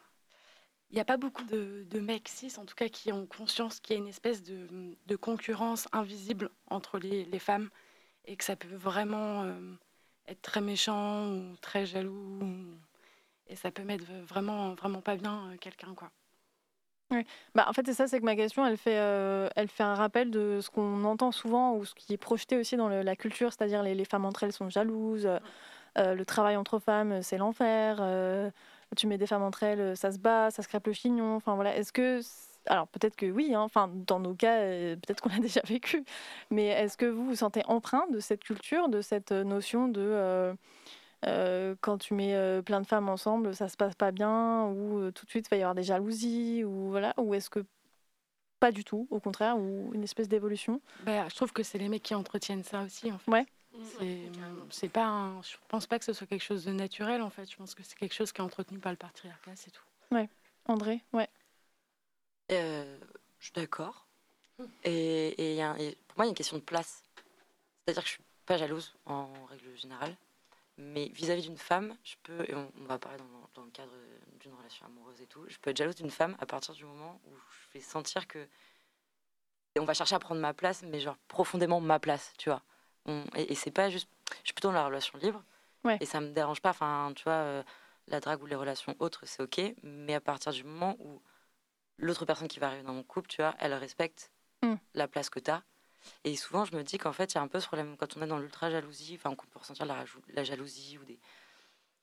[0.95, 3.81] Il n'y a pas beaucoup de, de mecs cis, en tout cas, qui ont conscience
[3.81, 4.69] qu'il y a une espèce de,
[5.09, 7.69] de concurrence invisible entre les, les femmes
[8.27, 9.53] et que ça peut vraiment euh,
[10.29, 12.39] être très méchant ou très jaloux.
[12.41, 12.79] ou-
[13.49, 16.13] Et ça peut mettre vraiment, vraiment pas bien euh, quelqu'un, quoi.
[17.11, 17.27] Oui.
[17.57, 19.97] Bah, en fait, c'est ça, c'est que ma question, elle fait, euh, elle fait un
[19.97, 23.17] rappel de ce qu'on entend souvent ou ce qui est projeté aussi dans le- la
[23.17, 25.29] culture, c'est-à-dire les, les femmes entre elles sont jalouses,
[25.99, 28.51] euh, le travail entre femmes, c'est l'enfer, euh,
[28.95, 31.37] tu mets des femmes entre elles, ça se bat, ça se crêpe le chignon.
[31.37, 32.21] Enfin voilà, est-ce que.
[32.67, 36.05] Alors peut-être que oui, hein, enfin dans nos cas, euh, peut-être qu'on l'a déjà vécu,
[36.51, 40.01] mais est-ce que vous vous sentez empreint de cette culture, de cette notion de.
[40.01, 40.55] euh,
[41.27, 44.99] euh, quand tu mets euh, plein de femmes ensemble, ça se passe pas bien, ou
[44.99, 47.65] euh, tout de suite il va y avoir des jalousies, ou voilà, ou est-ce que
[48.61, 50.83] pas du tout, au contraire, ou une espèce d'évolution?
[51.05, 53.31] Bah, je trouve que c'est les mecs qui entretiennent ça aussi, en fait.
[53.31, 53.47] Ouais.
[53.99, 54.31] C'est,
[54.71, 57.51] c'est pas un- je pense pas que ce soit quelque chose de naturel, en fait.
[57.51, 59.83] Je pense que c'est quelque chose qui est entretenu par le patriarcat, c'est tout.
[60.11, 60.29] Ouais.
[60.67, 61.29] André, ouais.
[62.53, 62.99] Euh,
[63.39, 64.07] je suis d'accord.
[64.85, 66.63] Et, et il y a un- et pour moi, il y a une question de
[66.63, 67.03] place.
[67.87, 70.17] C'est-à-dire que je suis pas jalouse en règle générale.
[70.77, 73.93] Mais vis-à-vis d'une femme, je peux, et on, on va parler dans, dans le cadre
[74.41, 77.21] d'une relation amoureuse et tout, je peux être jalouse d'une femme à partir du moment
[77.27, 78.47] où je vais sentir que.
[79.77, 82.63] Et on va chercher à prendre ma place, mais genre profondément ma place, tu vois.
[83.07, 84.09] On- et et c'est pas juste.
[84.41, 85.43] Je suis plutôt dans la relation libre.
[85.85, 85.99] Ouais.
[86.01, 86.71] Et ça me dérange pas.
[86.71, 87.63] Enfin, tu vois, euh,
[88.09, 89.61] la drague ou les relations autres, c'est ok.
[89.83, 91.23] Mais à partir du moment où
[91.99, 94.31] l'autre personne qui va arriver dans mon couple, tu vois, elle respecte
[94.63, 94.77] Mm.
[94.95, 95.63] la place que tu as.
[96.25, 98.17] Et souvent, je me dis qu'en fait, il y a un peu ce problème quand
[98.17, 100.05] on est dans l'ultra jalousie, enfin, qu'on peut ressentir la,
[100.45, 101.19] jalousie ou, des,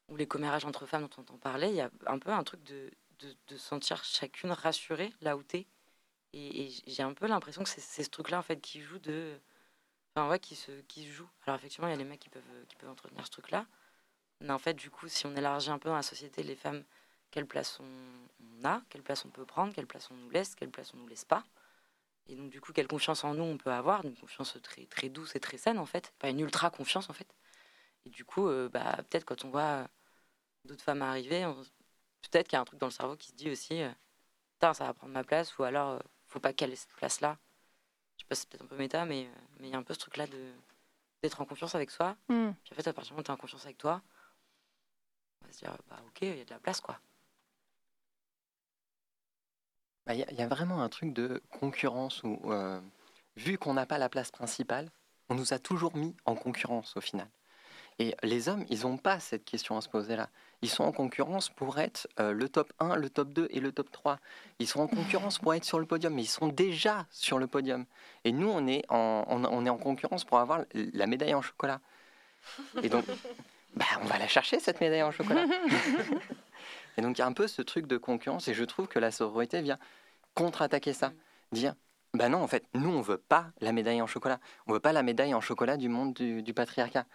[0.07, 2.43] ou les commérages entre femmes dont on entend parler, il y a un peu un
[2.43, 5.67] truc de, de, de sentir chacune rassurée là où t'es.
[6.33, 8.99] Et, et j'ai un peu l'impression que c'est c'est ce truc-là, en fait, qui joue
[8.99, 9.39] de.
[10.15, 11.30] Enfin, ouais, qui se, qui se joue.
[11.45, 13.65] Alors, effectivement, il y a les mecs qui peuvent, qui peuvent entretenir ce truc-là.
[14.41, 16.84] Mais en fait, du coup, si on élargit un peu dans la société, les femmes,
[17.30, 20.69] quelle place on, a, quelle place on peut prendre, quelle place on nous laisse, quelle
[20.71, 21.43] place on nous laisse pas.
[22.28, 25.10] Et donc, du coup, quelle confiance en nous on peut avoir, une confiance très, très
[25.10, 26.13] douce et très saine, en fait.
[26.19, 27.28] Pas une ultra confiance, en fait.
[28.06, 29.88] Et du coup, euh, bah, peut-être quand on voit
[30.65, 31.43] d'autres femmes arriver,
[32.21, 33.91] peut-être qu'il y a un truc dans le cerveau qui se dit aussi, euh,
[34.60, 37.38] ça va prendre ma place, ou alors, euh, faut pas qu'elle ait cette place-là.
[38.21, 39.29] Je sais pas, c'est peut-être un peu méta, mais euh,
[39.60, 40.53] mais il y a un peu ce truc-là de
[41.23, 42.17] d'être en confiance avec soi.
[42.29, 42.51] Mm.
[42.63, 44.01] Puis en fait, à partir du moment où tu es en confiance avec toi,
[45.41, 46.99] on va se dire, bah ok, il y a de la place, quoi.
[50.05, 52.79] Bah, Il y, a- il y a vraiment un truc de concurrence où, euh,
[53.36, 54.91] vu qu'on n'a pas la place principale,
[55.29, 57.27] on nous a toujours mis en concurrence au final.
[57.99, 60.30] Et les hommes, ils n'ont pas cette question à se poser là.
[60.63, 63.71] Ils sont en concurrence pour être euh, le top 1, le top 2 et le
[63.71, 64.19] top 3.
[64.60, 67.47] Ils sont en concurrence pour être sur le podium, mais ils sont déjà sur le
[67.47, 67.86] podium.
[68.23, 71.41] Et nous, on est en, on, on est en concurrence pour avoir la médaille en
[71.41, 71.80] chocolat.
[72.84, 73.06] Et donc,
[73.75, 75.45] bah, on va la chercher, cette médaille en chocolat.
[76.97, 78.99] Et donc, il y a un peu ce truc de concurrence, et je trouve que
[78.99, 79.80] la sororité vient
[80.36, 81.13] contre-attaquer ça.
[81.51, 81.73] Dire,
[82.13, 84.39] bah non, en fait, nous, on veut pas la médaille en chocolat.
[84.67, 87.06] On veut pas la médaille en chocolat du monde du, du patriarcat.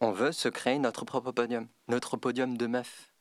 [0.00, 3.12] On veut se créer notre propre podium, notre podium de meufs.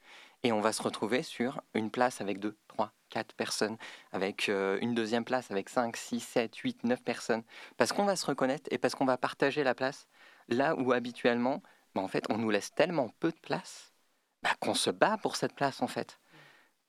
[0.43, 3.77] Et on va se retrouver sur une place avec deux, trois, quatre personnes,
[4.11, 7.43] avec euh, une deuxième place avec cinq, six, sept, huit, neuf personnes.
[7.77, 10.07] Parce qu'on va se reconnaître et parce qu'on va partager la place
[10.49, 11.61] là où habituellement,
[11.95, 13.93] bah, en fait, on nous laisse tellement peu de place
[14.41, 16.19] bah, qu'on se bat pour cette place, en fait.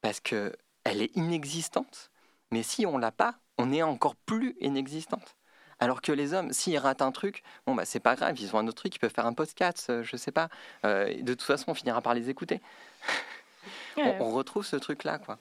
[0.00, 0.52] Parce que
[0.84, 2.10] elle est inexistante.
[2.50, 5.36] Mais si on l'a pas, on est encore plus inexistante.
[5.80, 8.58] Alors que les hommes, s'ils ratent un truc, bon bah c'est pas grave, ils ont
[8.58, 10.48] un autre truc, ils peuvent faire un podcast, euh, je sais pas.
[10.84, 12.60] Euh, de toute façon, on finira par les écouter.
[13.96, 14.16] Ouais.
[14.20, 15.38] On, on retrouve ce truc-là, quoi.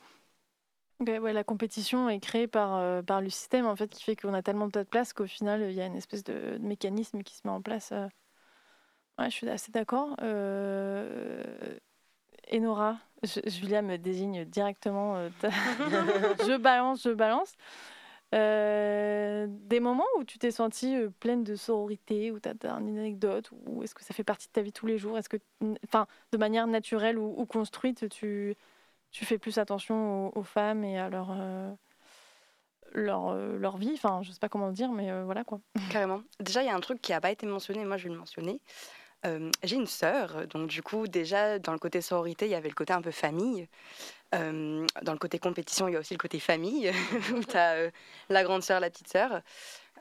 [0.99, 4.15] Ok, ouais, la compétition est créée par, euh, par le système en fait qui fait
[4.15, 7.23] qu'on a tellement de place qu'au final il y a une espèce de, de mécanisme
[7.23, 7.91] qui se met en place.
[7.91, 8.07] euh.
[9.19, 10.15] Ouais, je suis assez d'accord.
[12.51, 15.29] Enora, je- Julia me désigne directement.
[15.41, 17.53] je balance, je balance.
[18.33, 22.97] Euh, des moments où tu t'es sentie euh, pleine de sororité, où tu as, une
[22.97, 25.17] anecdote, ou est-ce que ça fait partie de ta vie tous les jours?
[25.17, 25.37] Est-ce que,
[25.87, 28.55] enfin, de manière naturelle ou, construite, tu,
[29.11, 31.71] tu fais plus attention aux, femmes et à leur, euh,
[32.93, 33.91] leur, leur vie?
[33.93, 35.59] Enfin, je sais pas comment le dire, mais voilà quoi.
[35.91, 36.23] Carrément.
[36.39, 38.19] Déjà, il y a un truc qui n'a pas été mentionné, moi je vais le
[38.19, 38.59] mentionner.
[39.63, 42.75] J'ai une sœur, donc du coup, déjà, dans le côté sororité, il y avait le
[42.75, 43.69] côté un peu famille.
[44.33, 46.91] Euh, dans le côté compétition, il y a aussi le côté famille,
[47.35, 47.89] où tu as
[48.29, 49.41] la grande sœur, la petite sœur.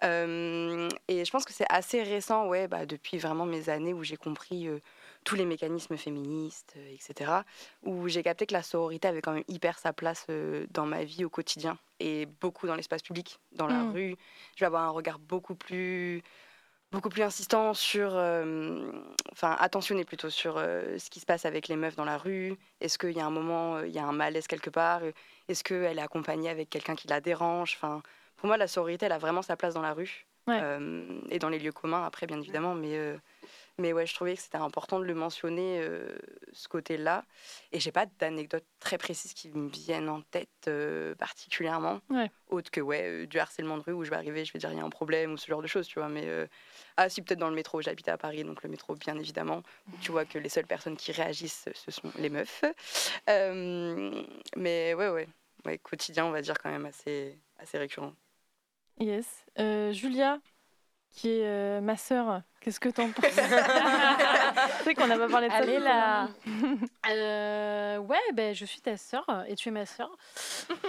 [0.04, 4.02] Euh, et je pense que c'est assez récent, ouais, bah, depuis vraiment mes années où
[4.02, 4.80] j'ai compris euh,
[5.24, 7.30] tous les mécanismes féministes, euh, etc.
[7.84, 11.04] Où j'ai capté que la sororité avait quand même hyper sa place euh, dans ma
[11.04, 13.92] vie au quotidien et beaucoup dans l'espace public, dans la Mm.
[13.92, 14.16] rue.
[14.56, 16.22] Je vais avoir un regard beaucoup plus
[16.92, 18.92] beaucoup plus insistant sur, euh,
[19.32, 22.54] enfin attentionné plutôt sur euh, ce qui se passe avec les meufs dans la rue.
[22.80, 25.00] Est-ce qu'il y a un moment, euh, il y a un malaise quelque part?
[25.48, 27.74] Est-ce qu'elle est accompagnée avec quelqu'un qui la dérange?
[27.76, 28.02] Enfin,
[28.36, 30.58] pour moi, la sororité, elle a vraiment sa place dans la rue Ouais.
[30.60, 32.74] euh, et dans les lieux communs après, bien évidemment.
[32.74, 32.98] Mais
[33.78, 36.16] mais ouais, je trouvais que c'était important de le mentionner, euh,
[36.52, 37.24] ce côté-là.
[37.72, 42.00] Et j'ai pas d'anecdotes très précises qui me viennent en tête euh, particulièrement.
[42.10, 42.30] Ouais.
[42.48, 44.70] Autre que ouais, euh, du harcèlement de rue où je vais arriver, je vais dire
[44.70, 46.08] il y a un problème ou ce genre de choses, tu vois.
[46.08, 46.46] Mais euh,
[46.98, 49.62] ah, si, peut-être dans le métro, j'habite à Paris, donc le métro, bien évidemment.
[49.88, 52.64] où Tu vois que les seules personnes qui réagissent, ce sont les meufs.
[53.26, 55.28] Mais ouais, ouais,
[55.64, 58.12] ouais, quotidien, on va dire quand même assez, assez récurrent.
[59.00, 59.46] Yes.
[59.56, 60.38] Julia,
[61.12, 63.24] qui est euh, ma sœur, qu'est-ce que t'en penses?
[64.78, 65.58] Tu sais qu'on n'a pas parlé de ça.
[65.58, 66.28] Allez là.
[67.10, 70.10] Euh, Ouais, ben, je suis ta sœur et tu es ma sœur.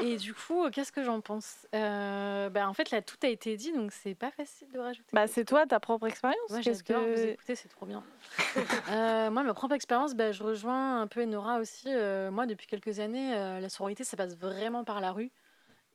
[0.01, 1.67] Et du coup, qu'est-ce que j'en pense?
[1.75, 5.09] Euh, ben, En fait, là, tout a été dit, donc c'est pas facile de rajouter.
[5.13, 6.39] Bah, c'est toi, ta propre expérience.
[6.49, 6.93] Moi, Qu'est-ce que...
[6.93, 8.03] vous écouter, c'est trop bien.
[8.91, 11.87] Euh, moi, ma propre expérience, bah, je rejoins un peu Enora aussi.
[11.89, 15.31] Euh, moi, depuis quelques années, euh, la sororité, ça passe vraiment par la rue.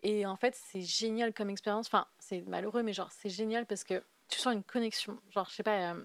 [0.03, 1.87] Et en fait, c'est génial comme expérience.
[1.89, 5.19] Enfin, c'est malheureux, mais genre, c'est génial parce que tu sens une connexion.
[5.31, 6.03] Genre, je sais pas, euh,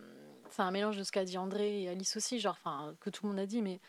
[0.49, 3.25] c'est un mélange de ce qu'a dit André et Alice aussi, genre, enfin, que tout
[3.25, 3.79] le monde a dit, mais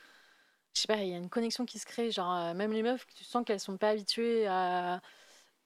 [0.75, 2.11] je sais pas, il y a une connexion qui se crée.
[2.11, 5.01] Genre, euh, même les meufs, tu sens qu'elles sont pas habituées à,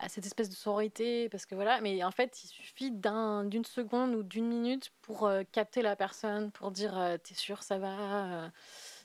[0.08, 4.14] cette espèce de sororité, parce que voilà, mais en fait, il suffit d'un- d'une seconde
[4.14, 8.50] ou d'une minute pour euh, capter la personne, pour dire t'es sûr, ça va.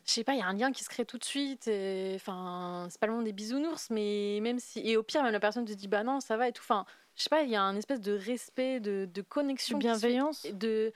[0.05, 1.67] je sais pas, il y a un lien qui se crée tout de suite.
[2.15, 4.81] Enfin, c'est pas le monde des bisounours, mais même si.
[4.87, 6.63] Et au pire, même la personne te dit bah non, ça va et tout.
[6.63, 9.77] Enfin, je sais pas, il y a un espèce de respect, de, de connexion.
[9.77, 10.45] De bienveillance?
[10.51, 10.91] De.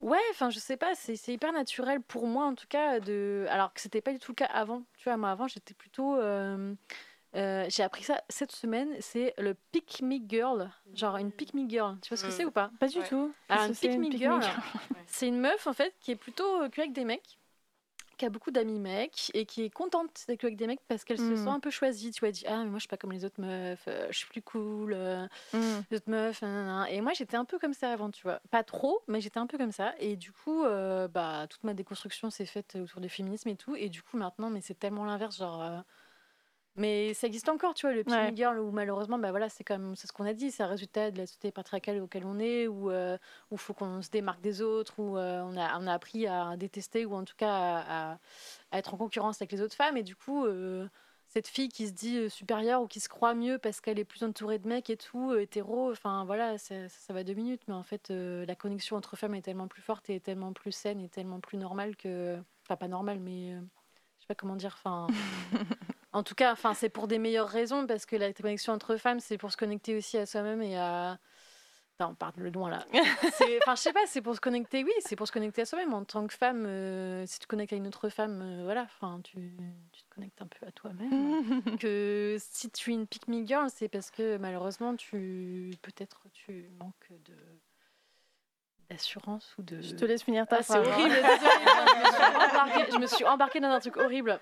[0.00, 3.00] Ouais, enfin, je sais pas, c'est c'est hyper naturel pour moi en tout cas.
[3.00, 3.46] De...
[3.48, 4.82] Alors que c'était pas du tout le cas avant.
[4.98, 6.16] Tu vois, moi avant, j'étais plutôt.
[6.16, 6.74] euh,
[7.36, 10.70] euh, j'ai appris ça cette semaine, c'est le Pick Me Girl.
[10.92, 11.98] Genre une Pick Me Girl.
[12.00, 12.32] Tu vois ce que Mm.
[12.32, 12.70] c'est ou pas?
[12.78, 13.32] Pas du tout.
[13.48, 14.40] Alors, une Pick Me Girl,
[15.06, 17.38] c'est une meuf en fait qui est plutôt que avec des mecs,
[18.16, 21.18] qui a beaucoup d'amis mecs et qui est contente d'être avec des mecs parce qu'elle
[21.18, 21.36] se Mm.
[21.36, 22.10] sent un peu choisie.
[22.12, 24.06] Tu vois, elle dit Ah, mais moi je suis pas comme les autres meufs, euh,
[24.10, 25.80] je suis plus cool, euh, Mm.
[25.90, 26.90] les autres meufs, nanana.
[26.90, 28.40] Et moi j'étais un peu comme ça avant, tu vois.
[28.50, 29.94] Pas trop, mais j'étais un peu comme ça.
[29.98, 33.76] Et du coup, euh, bah, toute ma déconstruction s'est faite autour du féminisme et tout.
[33.76, 35.82] Et du coup, maintenant, mais c'est tellement l'inverse, genre.
[36.76, 38.30] Euh, Mais ça existe encore, tu vois, le Ouais.
[38.30, 40.66] Me Girl, où malheureusement, bah voilà, c'est comme c'est ce qu'on a dit, c'est un
[40.68, 43.16] résultat de la société patriarcale auquel on est, où euh,
[43.50, 46.56] il faut qu'on se démarque des autres, où euh, on, a, on a appris à
[46.56, 48.18] détester, ou en tout cas à, à-
[48.72, 49.96] à être en concurrence avec les autres femmes.
[49.96, 50.88] Et du coup, euh,
[51.28, 54.04] cette fille qui se dit euh, supérieure ou qui se croit mieux parce qu'elle est
[54.04, 57.62] plus entourée de mecs et tout, euh, hétéro, enfin voilà, ça, ça va deux minutes,
[57.68, 60.72] mais en fait, euh, la connexion entre femmes est tellement plus forte et tellement plus
[60.72, 62.38] saine et tellement plus normale que.
[62.64, 63.52] Enfin, pas normale, mais.
[63.54, 63.60] euh,
[64.18, 65.06] je sais pas comment dire, enfin.
[66.14, 69.18] En tout cas, enfin, c'est pour des meilleures raisons parce que la connexion entre femmes,
[69.18, 71.18] c'est pour se connecter aussi à soi-même et à.
[71.98, 72.86] Attends, on parle le loin là.
[73.62, 75.92] Enfin, je sais pas, c'est pour se connecter, oui, c'est pour se connecter à soi-même.
[75.92, 78.82] En tant que femme, euh, si tu te connectes à une autre femme, euh, voilà,
[78.82, 79.56] enfin, tu,
[79.92, 81.62] tu te connectes un peu à toi-même.
[81.80, 86.70] que si tu es une pick me girl, c'est parce que malheureusement, tu peut-être tu
[86.78, 87.34] manques de
[88.88, 89.80] d'assurance ou de.
[89.80, 90.86] Je te laisse finir ta Ah, c'est phrase.
[90.86, 94.40] horrible, désolée, je, me suis embarquée, je me suis embarquée dans un truc horrible.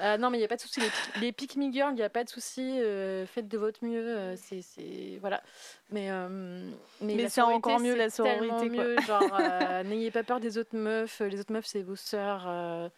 [0.00, 0.80] Euh, non, mais il n'y a pas de souci.
[0.80, 2.80] Les, pick- les pick me girl, il n'y a pas de souci.
[2.80, 4.16] euh, faites de votre mieux.
[4.18, 5.42] euh, c'est, c'est- Voilà.
[5.90, 6.70] Mais, euh,
[7.02, 8.64] Mais c'est encore mieux, la sororité, quoi.
[8.68, 11.20] mieux, Genre, euh, n'ayez pas peur des autres meufs.
[11.20, 12.44] Les autres meufs, c'est vos sœurs.
[12.48, 12.88] euh,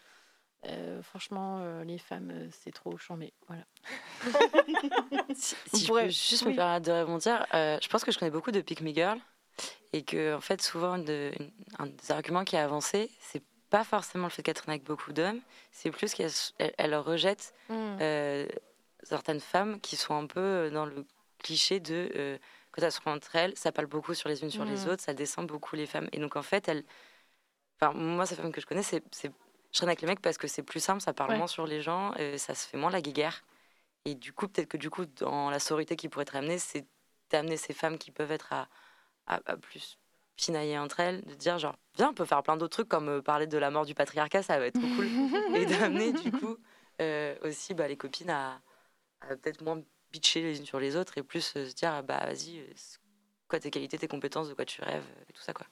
[0.68, 3.32] euh, franchement, euh, les femmes, euh, c'est trop chambé.
[3.48, 3.64] Voilà.
[5.34, 6.52] Si, je peux juste oui.
[6.52, 9.18] me permettre de rebondir, euh, je pense que je connais beaucoup de pick me girl
[9.92, 13.84] et que en fait souvent de- une- un des arguments qui est avancé, c'est pas
[13.84, 15.40] forcément le fait qu'elle traîne avec beaucoup d'hommes,
[15.72, 17.98] c'est plus qu'elle elle, elle rejette Mm.
[18.00, 18.46] euh,
[19.02, 21.06] certaines femmes qui sont un peu dans le
[21.38, 22.38] cliché de euh,
[22.70, 24.90] quand elles sont entre elles, ça parle beaucoup sur les unes sur les Mm.
[24.90, 26.84] autres, ça descend beaucoup les femmes et donc en fait elle,
[27.80, 29.32] enfin moi ces femmes que je connais, c'est c'est-
[29.72, 31.38] je traîne avec les mecs parce que c'est plus simple, ça parle Ouais.
[31.38, 33.42] moins sur les gens, euh, ça se fait moins la guéguerre.
[34.04, 36.84] Et du coup, peut-être que du coup, dans la sororité qui pourrait être amenée, c'est
[37.30, 38.68] d'amener ces femmes qui peuvent être à,
[39.26, 39.96] à, à plus
[40.36, 43.22] pinailler entre elles, de dire genre, viens, on peut faire plein d'autres trucs comme euh,
[43.22, 45.06] parler de la mort du patriarcat, ça va être trop cool.
[45.54, 46.56] et d'amener du coup
[47.00, 48.60] euh, aussi bah, les copines à,
[49.20, 52.02] à peut-être moins bitcher les unes sur les autres et plus euh, se dire, ah,
[52.02, 52.98] bah vas-y, c'est
[53.48, 55.66] quoi tes qualités, tes compétences, de quoi tu rêves, et tout ça quoi.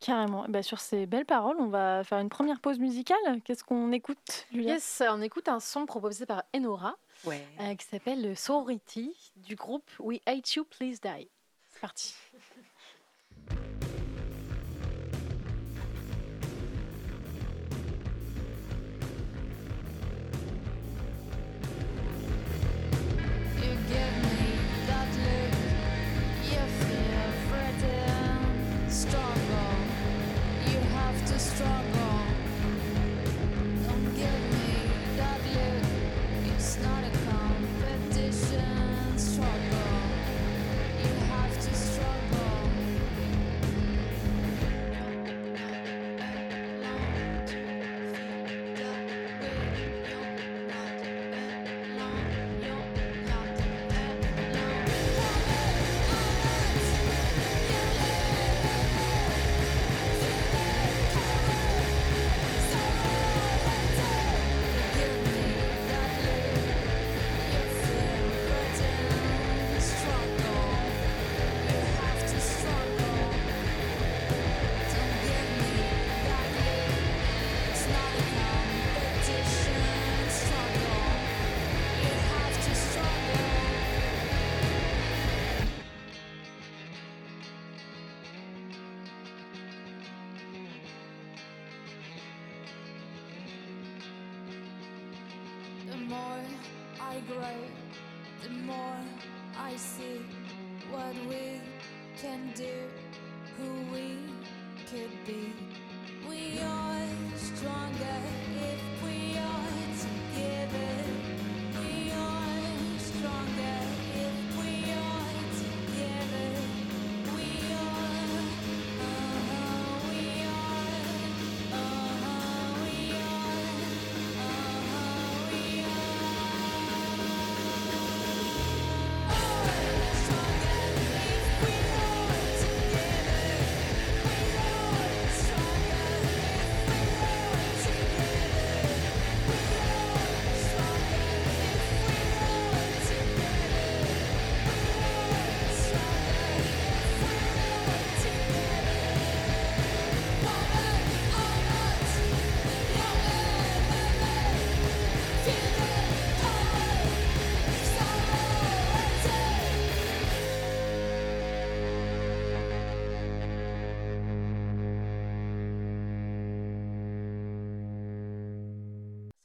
[0.00, 0.46] Carrément.
[0.48, 3.40] Bah, sur ces belles paroles, on va faire une première pause musicale.
[3.44, 4.74] Qu'est-ce qu'on écoute, Julia?
[4.74, 7.46] Yes, on écoute un son proposé par Enora Ouais.
[7.60, 11.28] euh, qui s'appelle Sorority du groupe We Hate You, Please Die.
[11.70, 12.16] C'est parti.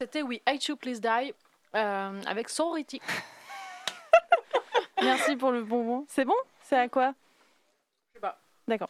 [0.07, 1.33] C'était We Hate You Please Die
[1.75, 3.01] euh, avec Sorority.
[5.01, 6.05] Merci pour le bonbon.
[6.07, 6.33] C'est bon?
[6.61, 7.11] C'est à quoi?
[7.11, 8.39] Je sais pas.
[8.69, 8.89] D'accord.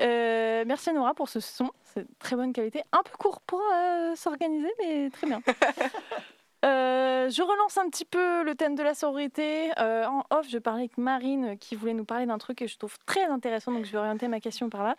[0.00, 1.70] Euh, merci à Nora pour ce son.
[1.84, 2.82] C'est très bonne qualité.
[2.90, 5.40] Un peu court pour euh, s'organiser, mais très bien.
[6.64, 9.70] Euh, je relance un petit peu le thème de la sororité.
[9.78, 12.78] Euh, en off, je parlais avec Marine qui voulait nous parler d'un truc que je
[12.78, 14.96] trouve très intéressant, donc je vais orienter ma question par là.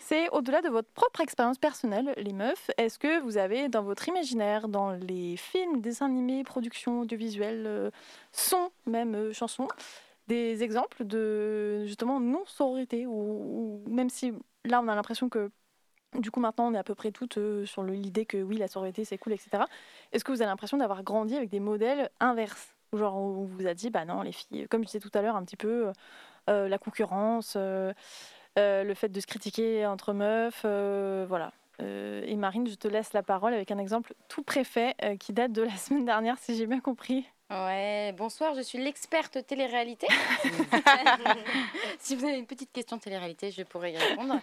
[0.00, 4.08] C'est au-delà de votre propre expérience personnelle, les meufs, est-ce que vous avez dans votre
[4.08, 7.90] imaginaire, dans les films, dessins animés, productions audiovisuelles, euh,
[8.32, 9.68] sons, même euh, chansons,
[10.26, 14.32] des exemples de justement non-sororité ou même si
[14.64, 15.50] là on a l'impression que
[16.14, 18.68] du coup, maintenant, on est à peu près toutes euh, sur l'idée que oui, la
[18.68, 19.64] sororité, c'est cool, etc.
[20.12, 22.74] Est-ce que vous avez l'impression d'avoir grandi avec des modèles inverses?
[22.92, 25.36] Genre, on vous a dit, bah non, les filles, comme je disais tout à l'heure,
[25.36, 25.92] un petit peu
[26.48, 27.92] euh, la concurrence, euh,
[28.58, 31.52] euh, le fait de se critiquer entre meufs, euh, voilà.
[31.82, 35.32] Euh, et Marine, je te laisse la parole avec un exemple tout préfet euh, qui
[35.32, 37.26] date de la semaine dernière, si j'ai bien compris.
[37.50, 40.06] Ouais, bonsoir, je suis l'experte télé-réalité.
[41.98, 44.40] si vous avez une petite question télé-réalité, je pourrais y répondre.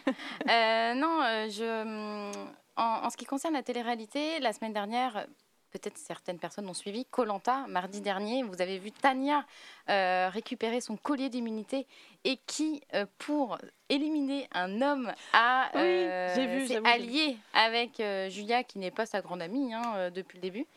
[0.49, 2.31] Euh, non, euh, je, hum,
[2.75, 5.25] en, en ce qui concerne la télé-réalité, la semaine dernière,
[5.71, 8.43] peut-être certaines personnes ont suivi Colanta mardi dernier.
[8.43, 9.45] Vous avez vu Tania
[9.89, 11.87] euh, récupérer son collier d'immunité
[12.23, 13.57] et qui, euh, pour
[13.89, 19.21] éliminer un homme, a Oui, j'ai vu, s'est allié avec Julia, qui n'est pas sa
[19.21, 20.67] grande amie hein, depuis le début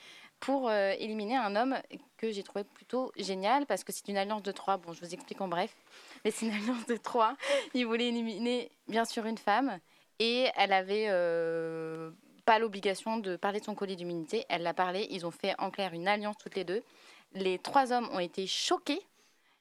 [0.41, 1.77] pour éliminer un homme
[2.29, 4.77] que j'ai trouvé plutôt génial parce que c'est une alliance de trois.
[4.77, 5.75] Bon, je vous explique en bref,
[6.25, 7.37] mais c'est une alliance de trois.
[7.75, 9.79] Il voulait éliminer bien sûr une femme
[10.19, 12.11] et elle avait euh,
[12.45, 14.45] pas l'obligation de parler de son collier d'immunité.
[14.49, 15.07] Elle l'a parlé.
[15.11, 16.83] Ils ont fait en clair une alliance toutes les deux.
[17.35, 19.01] Les trois hommes ont été choqués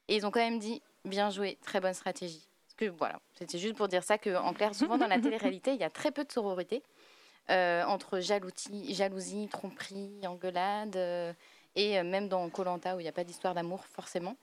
[0.08, 2.48] et ils ont quand même dit bien joué, très bonne stratégie.
[2.66, 5.74] Parce que voilà, c'était juste pour dire ça que en clair, souvent dans la télé-réalité,
[5.74, 6.84] il y a très peu de sororité
[7.50, 11.34] euh, entre jalousie, jalousie, tromperie, engueulade, euh,
[11.76, 14.36] et euh, même dans Colanta où il n'y a pas d'histoire d'amour forcément,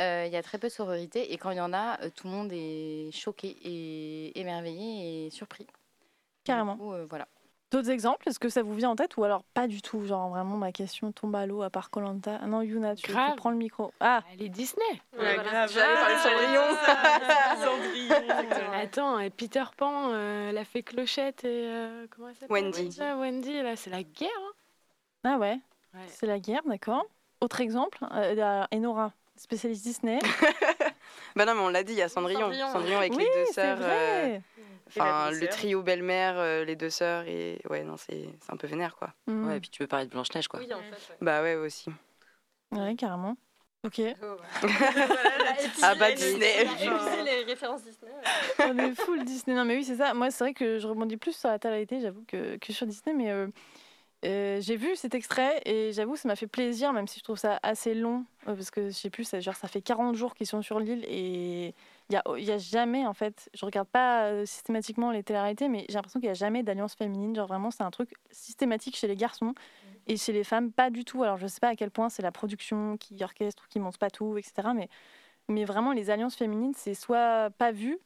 [0.00, 2.10] euh, il y a très peu de sororité et quand il y en a, euh,
[2.14, 5.66] tout le monde est choqué et émerveillé et surpris.
[6.44, 6.76] Carrément.
[6.76, 7.26] Coup, euh, voilà.
[7.70, 10.28] D'autres exemples Est-ce que ça vous vient en tête ou alors pas du tout Genre
[10.30, 12.40] vraiment ma question tombe à l'eau à part Colanta?
[12.42, 13.92] Ah non, Yuna, tu, prends le micro.
[14.00, 14.82] Ah, Elle est Disney.
[15.16, 15.68] Ouais, voilà.
[15.68, 16.76] J'allais parler de Cendrillon.
[17.64, 18.72] Cendrillon.
[18.72, 22.50] Attends, et Peter Pan, euh, elle a fait Clochette et euh, comment elle s'appelle?
[22.50, 22.98] Wendy.
[23.00, 24.30] Wendy, là, c'est la guerre.
[24.40, 24.52] hein.
[25.24, 25.60] ah ouais,
[25.94, 26.00] Ouais.
[26.08, 27.04] c'est la guerre, d'accord.
[27.40, 30.18] Autre exemple euh, Enora, spécialiste Disney.
[31.36, 32.40] Bah non, mais on l'a dit, il y a Cendrillon.
[32.40, 32.72] Cendrillon.
[32.72, 33.78] Cendrillon avec oui, les deux sœurs.
[33.80, 34.38] euh.
[34.88, 38.96] Enfin, le trio belle-mère, euh, les deux sœurs et ouais, non, c'est un peu vénère
[38.96, 39.14] quoi.
[39.28, 40.60] Ouais, et puis tu veux parler de Blanche-Neige, quoi.
[40.60, 41.16] Oui, en fait.
[41.20, 41.90] Bah ouais, aussi.
[42.72, 43.36] Ouais, carrément.
[43.82, 44.00] Ok,
[45.82, 46.64] Ah bah Disney.
[46.64, 48.12] Utiliser les références Disney.
[48.58, 49.56] on est full Disney.
[49.56, 50.12] Non mais oui, c'est ça.
[50.12, 53.14] Moi, c'est vrai que je rebondis plus sur la télé j'avoue, que, que sur Disney.
[53.16, 53.46] Mais euh,
[54.24, 57.38] euh, j'ai vu cet extrait et j'avoue, ça m'a fait plaisir, même si je trouve
[57.38, 58.26] ça assez long.
[58.48, 60.78] euh, parce que je sais plus, ça, genre, ça fait 40 jours qu'ils sont sur
[60.78, 61.74] l'île et
[62.10, 65.86] il y a, a jamais, en fait, je regarde pas euh, systématiquement les télé mais
[65.88, 67.34] j'ai l'impression qu'il n'y a jamais d'alliance féminine.
[67.34, 69.54] Genre vraiment, c'est un truc systématique chez les garçons
[70.06, 71.22] et chez les femmes, pas du tout.
[71.22, 74.10] Alors je sais pas à quel point c'est la production qui orchestre, qui monte pas
[74.10, 74.68] tout, etc.
[74.74, 74.88] Mais,
[75.48, 77.98] mais vraiment, les alliances féminines, c'est soit pas vu,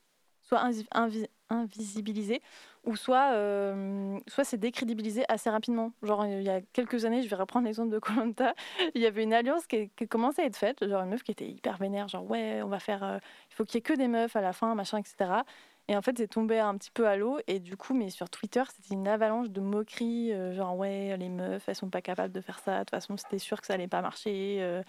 [0.45, 2.43] soit invi- invi- invisibilisé,
[2.85, 5.93] ou soit, euh, soit c'est décrédibilisé assez rapidement.
[6.03, 8.55] Genre, il y a quelques années, je vais reprendre l'exemple de Colanta,
[8.95, 11.33] il y avait une alliance qui, qui commençait à être faite, genre une meuf qui
[11.33, 13.19] était hyper vénère, genre ouais, on va faire, euh,
[13.51, 15.45] il faut qu'il y ait que des meufs à la fin, machin, etc.
[15.89, 17.39] Et en fait, c'est tombé un petit peu à l'eau.
[17.47, 21.29] Et du coup, mais sur Twitter, c'était une avalanche de moqueries, euh, genre ouais, les
[21.29, 22.75] meufs, elles sont pas capables de faire ça.
[22.77, 24.83] De toute façon, c'était sûr que ça allait pas marcher.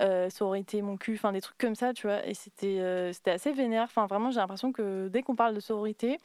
[0.00, 2.26] Euh, euh, mon cul, enfin des trucs comme ça, tu vois.
[2.26, 3.84] Et c'était euh, c'était assez vénère.
[3.84, 6.18] Enfin, vraiment, j'ai l'impression que dès qu'on parle de sororité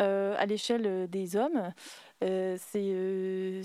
[0.00, 1.72] euh, à l'échelle des hommes,
[2.24, 3.62] euh, c'est euh,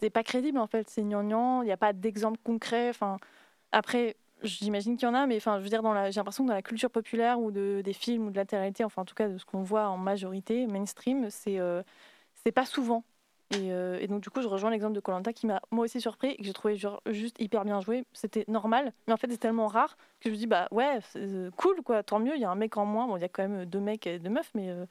[0.00, 0.88] c'est pas crédible en fait.
[0.90, 1.62] C'est gnangnan.
[1.62, 2.88] Il n'y a pas d'exemple concret.
[2.90, 3.18] Enfin,
[3.72, 6.54] après, j'imagine qu'il y en a, mais enfin, je veux dire, j'ai l'impression que dans
[6.54, 9.28] la culture populaire ou de, des films ou de la télé enfin en tout cas
[9.28, 11.82] de ce qu'on voit en majorité mainstream, c'est euh,
[12.44, 13.04] c'est pas souvent.
[13.50, 16.00] Et, euh, et donc du coup, je rejoins l'exemple de Colanta qui m'a moi aussi
[16.02, 18.04] surpris et que j'ai trouvé genre, juste hyper bien joué.
[18.12, 21.50] C'était normal, mais en fait c'est tellement rare que je me dis bah ouais, euh,
[21.56, 22.34] cool quoi, tant mieux.
[22.34, 23.06] Il y a un mec en moins.
[23.06, 24.84] Bon, il y a quand même deux mecs et deux meufs, mais euh,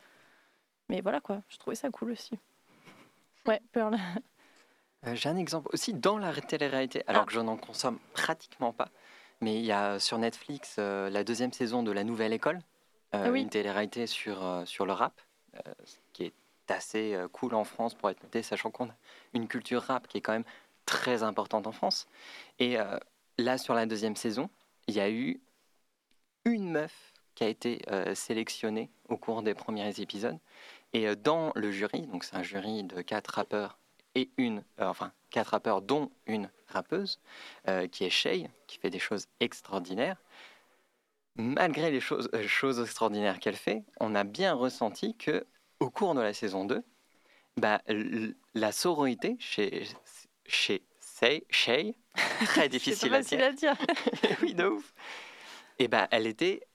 [0.90, 1.42] mais voilà quoi.
[1.50, 2.32] Je trouvais ça cool aussi.
[3.46, 3.96] Ouais, Pearl.
[5.14, 7.26] J'ai un exemple aussi dans la télé-réalité, alors Ah.
[7.26, 8.90] que je n'en consomme pratiquement pas.
[9.40, 12.60] Mais il y a sur Netflix la deuxième saison de La Nouvelle École,
[13.14, 13.42] Ah oui.
[13.42, 15.22] une télé-réalité sur, sur le rap,
[15.56, 16.34] euh, ce qui est
[16.72, 18.96] assez euh, cool en France pour être noté, sachant qu'on a
[19.34, 20.46] une culture rap qui est quand même
[20.86, 22.08] très importante en France.
[22.60, 22.98] Et euh,
[23.38, 24.50] là, sur la deuxième saison,
[24.88, 25.42] il y a eu
[26.46, 30.40] une meuf qui a été euh, sélectionnée au cours des premiers épisodes.
[30.94, 33.78] Et dans le jury, donc c'est un jury de quatre rappeurs
[34.16, 37.20] et une, enfin quatre rappeurs dont une rappeuse,
[37.92, 40.18] qui est Shay, qui fait des choses extraordinaires.
[41.36, 45.46] Malgré les choses extraordinaires qu'elle fait, on a bien ressenti que
[45.80, 46.84] au cours de la saison 2,
[47.58, 47.82] bah,
[48.54, 49.88] la sororité chez,
[50.46, 50.84] chez
[51.50, 51.96] Shay,
[52.46, 53.76] très difficile à dire, à dire.
[54.42, 54.94] oui, de ouf.
[55.80, 56.68] Et ben, elle était,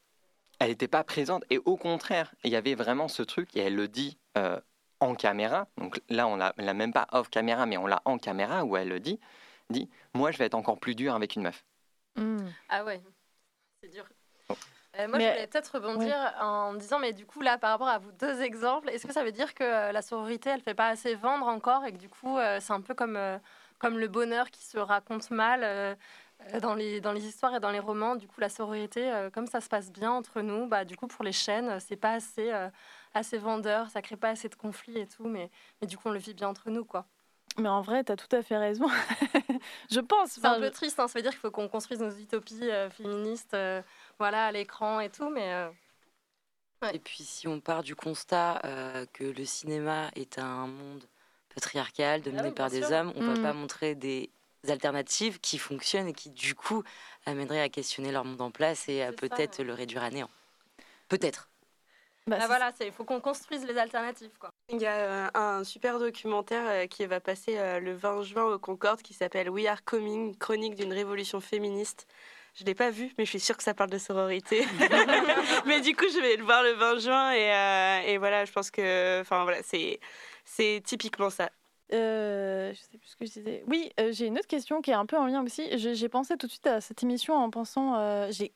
[0.59, 1.45] elle était pas présente.
[1.51, 4.61] Et au contraire, il y avait vraiment ce truc, et elle le dit euh,
[5.01, 5.69] en caméra.
[5.77, 8.77] Donc là, on l'a l'a même pas off caméra, mais on l'a en caméra, où
[8.77, 9.21] elle le dit,
[9.71, 11.65] dit, moi, je vais être encore plus dur avec une meuf.
[12.69, 13.01] Ah ouais,
[13.81, 14.07] c'est dur.
[14.99, 17.89] Euh, moi, Mais- je voulais peut-être rebondir en disant, mais du coup, là, par rapport
[17.89, 20.75] à vos deux exemples, est-ce que ça veut dire que euh, la sororité, elle fait
[20.75, 23.19] pas assez vendre encore et que du coup, euh, c'est un peu comme,
[23.79, 25.97] comme le bonheur qui se raconte mal
[26.61, 29.47] dans, les, dans les histoires et dans les romans Du coup, la sororité, euh, comme
[29.47, 32.53] ça se passe bien entre nous, bah, du coup, pour les chaînes, c'est pas assez,
[32.53, 32.69] euh,
[33.15, 36.13] assez vendeur, ça crée pas assez de conflits et tout, mais, mais du coup, on
[36.13, 37.07] le vit bien entre nous, quoi.
[37.59, 38.87] Mais en vrai, t'as tout à fait raison.
[39.91, 40.31] je pense.
[40.31, 42.71] C'est un peu je- triste, hein, ça veut dire qu'il faut qu'on construise nos utopies
[42.71, 43.55] euh, féministes
[44.23, 45.53] voilà, à l'écran et tout, mais...
[45.53, 45.71] euh,
[46.95, 51.05] Et puis si on part du constat euh, que le cinéma est un monde
[51.55, 52.93] patriarcal, dominé Ah oui, par des sûr.
[52.93, 53.43] hommes, on ne peut Mm.
[53.43, 54.31] pas montrer des
[54.69, 56.83] alternatives qui fonctionnent et qui du coup
[57.27, 59.65] amèneraient à questionner leur monde en place et à peut-être ouais.
[59.65, 60.31] le réduire à néant.
[61.09, 61.51] Peut-être.
[62.27, 64.37] bah, Ah c'est- voilà, il faut qu'on construise les alternatives.
[64.39, 64.51] Quoi.
[64.69, 68.45] Il y a euh, un super documentaire euh, qui va passer euh, le 20 juin
[68.45, 72.07] au Concorde qui s'appelle We Are Coming, chronique d'une révolution féministe.
[72.55, 74.67] Je ne l'ai pas vu, mais je suis sûre que ça parle de sororité.
[75.67, 78.53] mais du coup, je vais le voir le 20 juin et, euh, et voilà, je
[78.53, 81.51] pense que enfin, voilà, c'est, typiquement ça.
[81.93, 83.65] Euh, je sais plus ce que je disais.
[83.67, 85.67] Oui, euh, j'ai une autre question qui est un peu en lien aussi.
[85.79, 88.53] J'ai pensé tout de suite à cette émission en pensant, euh, j'ai,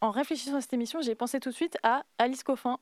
[0.00, 2.78] en réfléchissant à cette émission, j'ai pensé tout de suite à Alice Coffin,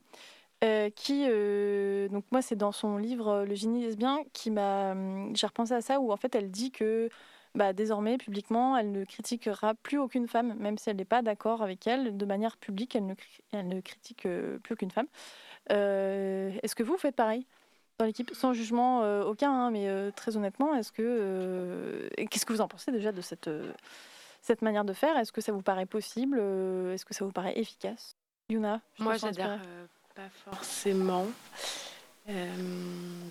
[0.64, 5.34] euh, qui, euh, donc moi, c'est dans son livre Le génie lesbien qui m'a, hum,
[5.34, 7.08] j'ai repensé à ça où en fait elle dit que
[7.54, 11.62] bah, désormais publiquement, elle ne critiquera plus aucune femme, même si elle n'est pas d'accord
[11.62, 15.06] avec elle, de manière publique, elle ne, cri- elle ne critique euh, plus aucune femme.
[15.70, 17.46] Euh, est-ce que vous faites pareil
[17.98, 22.52] dans l'équipe, sans jugement euh, aucun, hein, mais euh, très honnêtement, est-ce que qu'est-ce que
[22.52, 23.50] vous en pensez déjà de cette
[24.40, 25.16] cette manière de faire?
[25.18, 26.38] Est-ce que ça vous paraît possible?
[26.38, 28.16] Est-ce que ça vous paraît efficace?
[28.48, 29.60] Yuna, Moi, j'adhère
[30.16, 31.26] pas forcément.
[32.28, 32.46] Euh,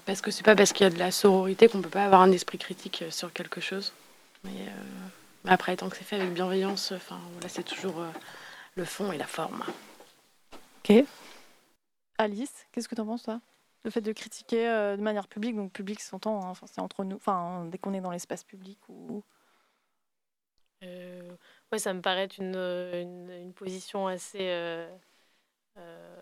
[0.06, 2.22] parce que c'est pas parce qu'il y a de la sororité qu'on peut pas avoir
[2.22, 3.94] un esprit critique sur quelque chose.
[4.44, 4.84] Mais, euh,
[5.44, 8.10] mais après, tant que c'est fait avec bienveillance, enfin voilà, c'est toujours euh,
[8.76, 9.64] le fond et la forme.
[12.18, 13.40] Alice, qu'est-ce que tu en penses toi?
[13.84, 17.16] Le fait de critiquer euh, de manière publique, donc public s'entend, hein, c'est entre nous,
[17.16, 19.24] enfin dès qu'on est dans l'espace public ou
[20.84, 21.36] Euh,
[21.72, 24.90] ouais, ça me paraît être une, une, une position assez, euh,
[25.78, 26.20] euh,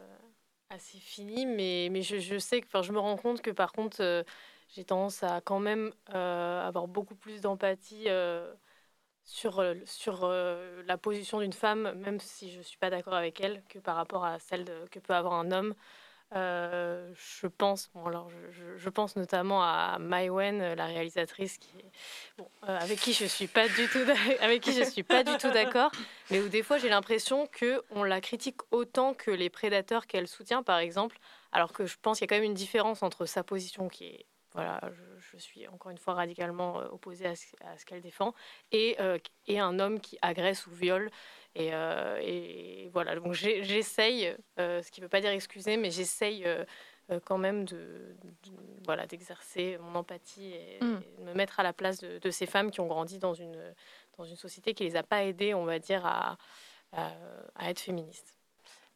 [0.70, 3.72] assez finie, mais, mais je, je sais que, enfin, je me rends compte que par
[3.72, 4.24] contre, euh,
[4.70, 8.54] j'ai tendance à quand même euh, avoir beaucoup plus d'empathie euh,
[9.24, 13.42] sur, euh, sur la position d'une femme, même si je ne suis pas d'accord avec
[13.42, 15.74] elle, que par rapport à celle que peut avoir un homme.
[16.32, 21.74] Je pense, bon alors je, pense notamment à Mai Wen, euh, la réalisatrice, qui
[22.38, 24.00] bon, avec qui je suis pas du tout,
[24.92, 25.92] suis pas du tout d'accord,
[26.30, 30.28] mais où des fois j'ai l'impression que on la critique autant que les prédateurs qu'elle
[30.28, 31.18] soutient, par exemple,
[31.52, 34.06] alors que je pense qu'il y a quand même une différence entre sa position qui
[34.06, 38.34] est voilà, je, je suis encore une fois radicalement euh, opposée à ce, qu'elle défend,
[38.72, 41.12] et, euh, et un homme qui agresse ou viole.
[41.56, 46.46] Et, euh, et voilà, donc j'essaye, ce qui ne veut pas dire excuser, mais j'essaye
[47.26, 48.52] quand même de, de-
[48.86, 51.02] voilà, d'exercer mon empathie et, Mm.
[51.04, 53.34] et de me mettre à la place de, de ces femmes qui ont grandi dans
[53.34, 53.74] une,
[54.18, 56.38] dans une société qui les a pas aidées, on va dire, à,
[56.92, 57.12] à,
[57.56, 58.39] à être féministes.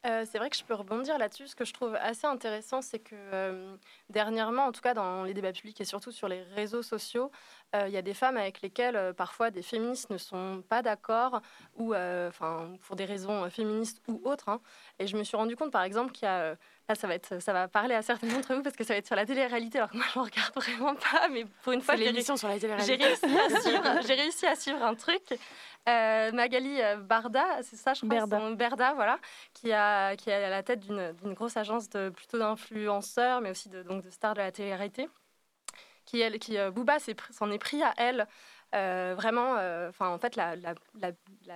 [0.06, 1.48] Euh, c'est vrai que je peux rebondir là-dessus.
[1.48, 3.78] Ce que je trouve assez intéressant, c'est que euh,
[4.10, 7.32] dernièrement, en tout cas dans les débats publics et surtout sur les réseaux sociaux,
[7.76, 10.82] euh, il y a des femmes avec lesquelles euh, parfois des féministes ne sont pas
[10.82, 11.42] d'accord,
[11.76, 14.50] ou euh, enfin pour des raisons euh, féministes ou autres.
[14.50, 14.62] hein.
[15.00, 16.56] Et je me suis rendu compte, par exemple, qu'il y a euh,
[16.88, 18.98] là, ça va être, ça va parler à certains d'entre vous parce que ça va
[19.00, 21.82] être sur la télé-réalité, alors que moi je ne regarde vraiment pas, mais pour une
[21.82, 23.06] fois, l'émission sur la j'ai télé-réalité.
[23.06, 25.24] réussi, à suivre, j'ai réussi à suivre un truc.
[25.90, 28.52] Euh, Magali euh, Barda, c'est ça, je crois, Berda.
[28.56, 29.20] Berda, voilà,
[29.54, 33.50] qui, a, qui est à la tête d'une d'une grosse agence de, plutôt d'influenceurs, mais
[33.50, 35.10] aussi de, donc de stars de la télé-réalité.
[36.06, 36.98] Qui, elle, qui euh, Booba
[37.32, 38.28] s'en est pris à elle,
[38.76, 40.56] euh, vraiment, euh, enfin, en fait, la,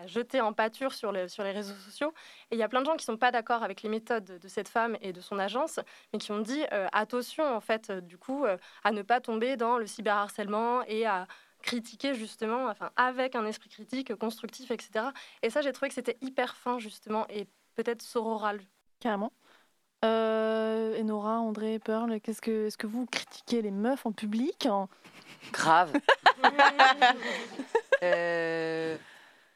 [0.05, 2.13] jeter en pâture sur, le- sur les réseaux sociaux.
[2.51, 4.47] Et il y a plein de gens qui sont pas d'accord avec les méthodes de
[4.47, 5.79] cette femme et de son agence,
[6.13, 8.45] mais qui ont dit attention, en fait, du coup,
[8.83, 11.27] à ne pas tomber dans le cyberharcèlement et à
[11.63, 15.11] critiquer justement, enfin, avec un esprit critique, constructif, etc.
[15.41, 18.61] Et ça, j'ai trouvé que c'était hyper fin, justement, et peut-être sororal.
[18.99, 19.31] Carrément.
[20.05, 24.89] Euh, Enora, André, Pearl, qu'est-ce que, est-ce que vous critiquez les meufs en public en-
[25.51, 25.93] Grave.
[28.03, 28.95] Euh,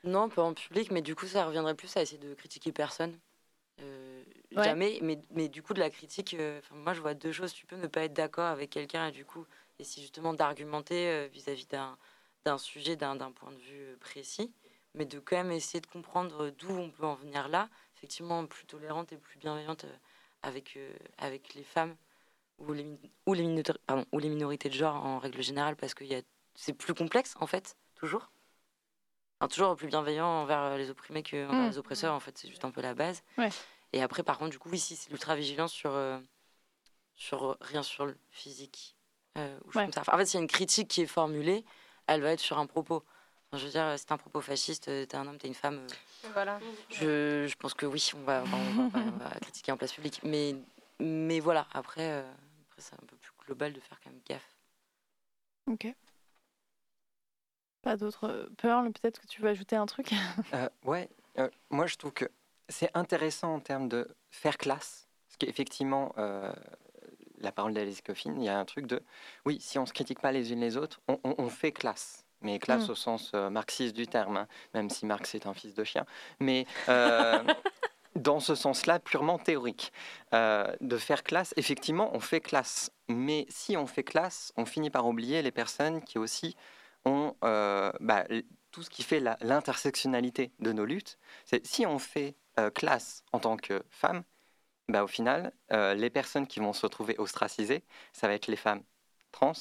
[0.03, 3.17] non, pas en public, mais du coup, ça reviendrait plus à essayer de critiquer personne.
[3.81, 4.23] Euh,
[4.55, 4.63] Ouais.
[4.65, 7.53] Jamais, mais, mais du coup, de la critique, euh, moi, je vois deux choses.
[7.53, 9.45] Tu peux ne pas être d'accord avec quelqu'un et du coup,
[9.79, 11.97] essayer justement d'argumenter vis-à-vis d'un
[12.43, 14.51] d'un sujet, d'un d'un point de vue précis,
[14.95, 18.65] mais de quand même essayer de comprendre d'où on peut en venir là, effectivement, plus
[18.65, 19.95] tolérante et plus bienveillante euh,
[20.43, 21.95] avec, euh, avec les femmes
[22.57, 22.85] ou les,
[23.25, 26.03] ou, les minorités, pardon, ou les minorités de genre en règle générale, parce que
[26.55, 28.31] c'est plus complexe, en fait, toujours.
[29.39, 31.69] Enfin, toujours plus bienveillant envers euh, les opprimés que envers Mm.
[31.69, 33.23] les oppresseurs, en fait, c'est juste un peu la base.
[33.37, 33.49] Ouais.
[33.93, 36.19] Et après, par contre, du coup, oui, si c'est l'ultra vigilance sur, euh,
[37.15, 38.95] sur rien sur le physique.
[39.37, 39.85] euh, ou Ouais.
[39.85, 40.01] comme ça.
[40.01, 41.63] Enfin, en fait, s'il y a une critique qui est formulée,
[42.07, 43.03] elle va être sur un propos.
[43.53, 45.79] Enfin, je veux dire, t'es un propos fasciste, euh, t'es un homme, t'es une femme.
[45.79, 46.59] euh, Voilà.
[46.89, 49.77] je, je pense que oui, on va, on va- on va- on va critiquer en
[49.77, 50.21] place publique.
[50.23, 50.55] Mais,
[50.99, 52.31] mais voilà, après, euh,
[52.69, 54.55] après c'est un peu plus global de faire quand même gaffe.
[55.67, 55.93] Ok.
[57.81, 58.49] Pas d'autres.
[58.57, 60.13] Pearl, peut-être que tu veux ajouter un truc?
[60.53, 62.25] Euh, ouais, euh, moi je trouve que
[62.69, 65.07] c'est intéressant en termes de faire classe.
[65.27, 66.53] Parce qu'effectivement, euh,
[67.39, 69.01] la parole d'Alice Coffin, il y a un truc de
[69.45, 71.71] oui, si on ne se critique pas les unes les autres, on, on- on fait
[71.71, 72.20] classe.
[72.41, 72.91] Mais classe Mm.
[72.91, 76.05] au sens euh, marxiste du terme, hein, même si Marx est un fils de chien.
[76.39, 77.43] Mais euh,
[78.15, 79.91] dans ce sens-là, purement théorique.
[80.33, 82.91] Euh, de faire classe, effectivement, on fait classe.
[83.07, 86.55] Mais si on fait classe, on finit par oublier les personnes qui aussi
[87.05, 88.25] ont bah,
[88.71, 91.17] tout ce qui fait l'intersectionnalité de nos luttes.
[91.45, 92.35] C'est si on fait
[92.75, 94.23] classe en tant que femme,
[94.87, 97.83] bah, au final, les personnes qui vont se retrouver ostracisées,
[98.13, 98.83] ça va être les femmes
[99.31, 99.53] trans,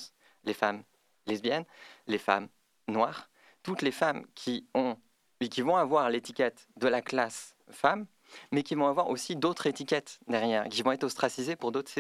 [0.45, 0.85] les femmes
[1.26, 1.64] lesbiennes,
[2.07, 2.49] les femmes
[2.91, 3.30] noires,
[3.62, 4.97] toutes les femmes qui ont
[5.41, 8.07] et qui vont avoir l'étiquette de la classe femme,
[8.53, 11.91] mais qui vont avoir aussi d'autres étiquettes derrière, qui vont être ostracisées pour d'autres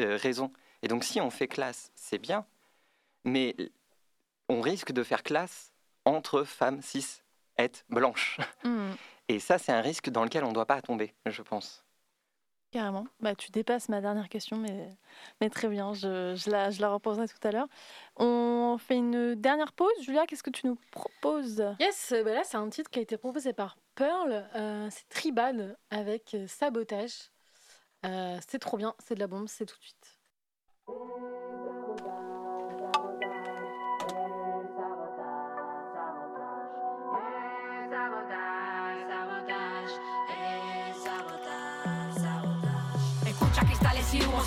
[0.00, 0.52] euh, raisons.
[0.82, 2.44] Et donc, si on fait classe, c'est bien,
[3.24, 3.54] mais
[4.48, 5.72] on risque de faire classe
[6.04, 7.22] entre femmes cis,
[7.58, 8.38] et blanches.
[8.64, 8.92] Hmm,
[9.28, 11.84] Et ça, c'est un risque dans lequel on ne doit pas tomber, je pense.
[12.72, 13.06] Carrément.
[13.20, 14.88] Bah, tu dépasses ma dernière question, mais,
[15.42, 15.92] mais très bien.
[15.92, 17.68] Je, je la, je la reposerai tout à l'heure.
[18.16, 19.92] On fait une dernière pause.
[20.00, 21.62] Julia, qu'est-ce que tu nous proposes?
[21.78, 24.48] Yes, euh, bah là c'est un titre qui a été proposé par Pearl.
[24.56, 27.30] euh, c'est Tribal avec euh, Sabotage.
[28.02, 30.18] C'est trop bien, c'est de la bombe, c'est tout de suite.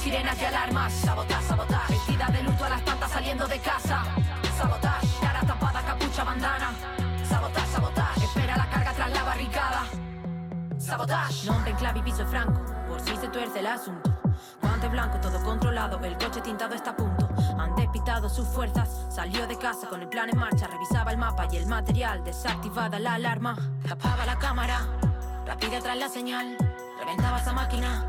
[0.06, 0.93] Sirenas y alarmas.
[0.93, 1.89] Sabotage, sabotage.
[1.89, 4.03] Vestida de luto a las tantas saliendo de casa.
[4.56, 5.20] Sabotage.
[5.20, 6.70] Cara tapada, capucha, bandana.
[7.28, 8.24] Sabotage, sabotage.
[8.24, 9.82] Espera la carga tras la barricada.
[10.78, 11.45] Sabotage.
[11.45, 12.62] Nombre en clave y piso franco.
[12.88, 14.12] Por si se tuerce el asunto.
[14.62, 15.99] Guante blanco, todo controlado.
[16.03, 17.28] El coche tintado está a punto.
[17.58, 19.08] Han despistado sus fuerzas.
[19.10, 20.68] Salió de casa con el plan en marcha.
[20.68, 22.24] Revisaba el mapa y el material.
[22.24, 23.56] Desactivada la alarma.
[23.88, 24.82] Tapaba la cámara.
[25.47, 26.58] Rápida tras la señal.
[26.99, 28.06] Reventaba esa máquina.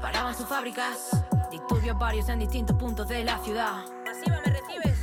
[0.00, 1.24] Paraban sus fábricas.
[1.64, 3.86] Disturbios varios en distintos puntos de la ciudad.
[4.04, 4.98] Masiva, ¿me recibes?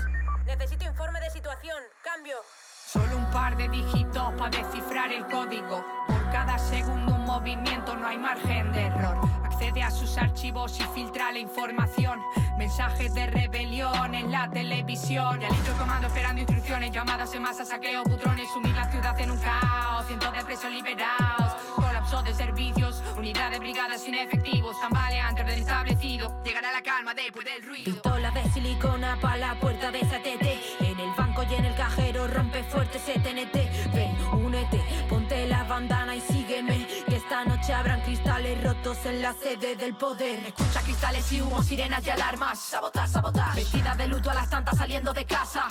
[0.45, 1.77] Necesito informe de situación.
[2.03, 2.35] Cambio.
[2.85, 5.83] Solo un par de dígitos para descifrar el código.
[6.05, 9.17] Por cada segundo un movimiento no hay margen de error.
[9.43, 12.19] Accede a sus archivos y filtra la información.
[12.59, 15.41] Mensajes de rebelión en la televisión.
[15.41, 19.39] Y alito comando esperando instrucciones, llamadas en masa, saqueo, putrones, sumir la ciudad en un
[19.39, 20.05] caos.
[20.05, 22.90] Cientos de presos liberados, colapso de servicios,
[23.21, 26.41] unidad de brigadas sin efectivos, tambaleantes del establecido.
[26.43, 27.93] Llegará la calma después del ruido.
[27.93, 30.81] Pistola de silicona para la puerta de STT.
[30.81, 33.19] En el banco y en el cajero rompe fuerte ese.
[33.93, 36.87] Ven, únete, ponte la bandana y sígueme.
[37.07, 40.39] Que esta noche habrán cristales rotos en la sede del poder.
[40.47, 42.59] Escucha cristales y humo, sirenas y alarmas.
[42.59, 43.55] Sabotage, sabotage.
[43.55, 45.69] Vestida de luto a las tantas saliendo de casa.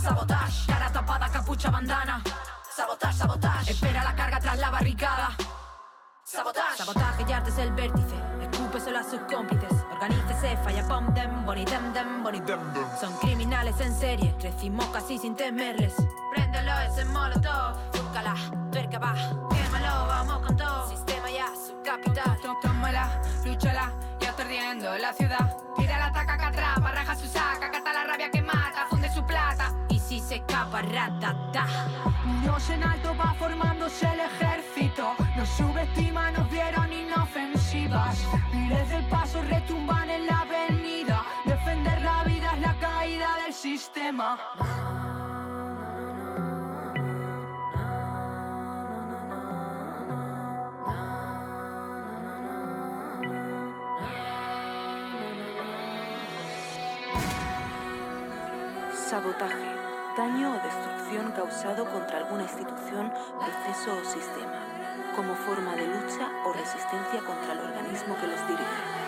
[0.00, 2.22] Sabotage, cara tapada, capucha, bandana.
[2.76, 3.70] Sabotage, sabotage.
[3.72, 5.36] Espera la carga tras la barricada.
[6.32, 6.78] Sabotage.
[6.78, 8.16] Sabotaje y arte es el vértice.
[8.40, 9.70] Escúpeselo a sus cómplices.
[9.92, 12.86] Organícese, falla pom dem, boni dem dem, boni dem dem.
[12.98, 14.34] Son criminales en serie.
[14.40, 15.94] Crecimos casi sin temerles.
[16.32, 17.76] Préndelo ese molotov.
[17.94, 18.34] Zúcala,
[18.70, 19.12] tuerca va.
[19.50, 20.88] Quémalo, vamos con todo.
[20.88, 22.38] Sistema ya, su capital.
[22.62, 25.54] Tómala, lúchala, ya está ardiendo la ciudad.
[25.76, 29.22] Tira la taca que atrapa, raja su saca, cata la rabia que mata, funde su
[30.12, 31.64] si se escapa, ratata.
[32.26, 35.14] Niños en alto va formándose el ejército.
[35.36, 38.18] Nos subestiman, nos vieron inofensivas.
[38.52, 41.24] Miles de pasos retumban en la avenida.
[41.46, 44.38] Defender la vida es la caída del sistema.
[59.08, 59.71] Sabotaje.
[60.16, 63.10] Daño o destrucción causado contra alguna institución,
[63.40, 64.60] proceso o sistema,
[65.16, 69.01] como forma de lucha o resistencia contra el organismo que los dirige.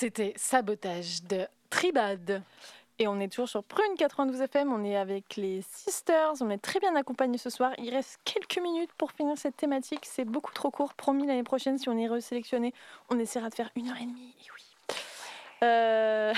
[0.00, 2.40] C'était Sabotage de Tribad.
[3.00, 6.58] Et on est toujours sur Prune 92 FM, on est avec les Sisters, on est
[6.58, 7.72] très bien accompagnés ce soir.
[7.78, 10.94] Il reste quelques minutes pour finir cette thématique, c'est beaucoup trop court.
[10.94, 12.72] Promis l'année prochaine, si on est resélectionné,
[13.10, 14.36] on essaiera de faire une heure et demie.
[14.54, 14.62] Oui.
[15.64, 16.32] Euh,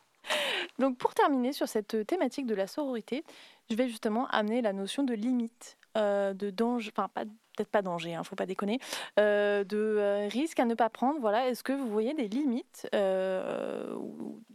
[0.78, 3.24] Donc pour terminer sur cette thématique de la sororité,
[3.68, 7.24] je vais justement amener la notion de limite, euh, de danger, enfin pas
[7.60, 8.78] peut-être pas danger, hein, faut pas déconner,
[9.18, 11.20] euh, de euh, risque à ne pas prendre.
[11.20, 13.94] Voilà, est-ce que vous voyez des limites, euh,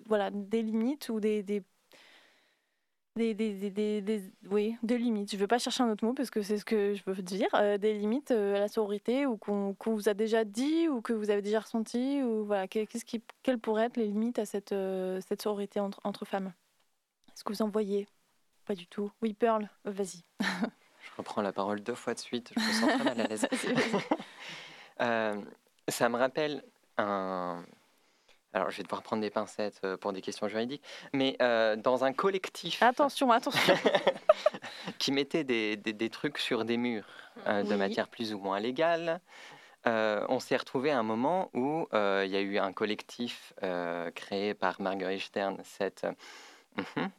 [0.07, 1.63] voilà, des limites ou des, des
[3.15, 5.31] des, des, oui, des limites?
[5.31, 7.21] Je ne veux pas chercher un autre mot parce que c'est ce que je veux
[7.21, 7.47] dire.
[7.79, 11.41] des limites à la sororité ou qu'on vous a déjà dit ou que vous avez
[11.41, 14.75] déjà ressenti ou voilà, que- qu'est-ce qui, quelles pourraient être les limites à cette,
[15.27, 16.51] cette sororité entre, entre femmes?
[17.29, 18.05] Est-ce que vous en voyez?
[18.65, 19.11] Pas du tout.
[19.21, 20.23] Oui, Pearl, vas-y.
[21.15, 23.47] Je reprends la parole deux fois de suite, je me sens très mal à l'aise.
[25.01, 25.41] Euh,
[25.89, 26.63] ça me rappelle
[26.97, 27.61] un...
[28.53, 32.05] Alors, je vais devoir prendre des pincettes euh, pour des questions juridiques, mais euh, dans
[32.05, 33.73] un collectif Attention, attention.
[34.97, 37.05] qui mettait des, des- des trucs sur des murs
[37.45, 37.75] euh, de Oui.
[37.77, 39.19] matière plus ou moins légale,
[39.85, 43.53] on s'est retrouvé à un moment où il y a eu un collectif
[44.15, 46.05] créé par Marguerite Stern, cette,
[46.77, 47.09] Mhm.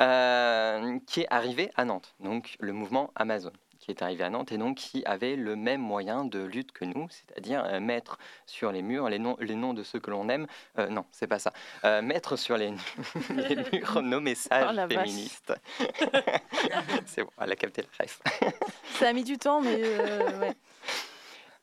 [0.00, 4.52] Euh, qui est arrivé à Nantes, donc le mouvement Amazon, qui est arrivé à Nantes
[4.52, 8.16] et donc qui avait le même moyen de lutte que nous, c'est-à-dire euh, mettre
[8.46, 10.46] sur les murs les noms, les noms de ceux que l'on aime.
[10.78, 11.52] Euh, non, c'est pas ça.
[11.84, 12.72] Euh, mettre sur les,
[13.36, 15.52] les murs nos messages Oh féministes.
[17.06, 18.20] c'est bon, elle a capté la ref.
[18.98, 20.54] Ça a mis du temps, mais euh, ouais.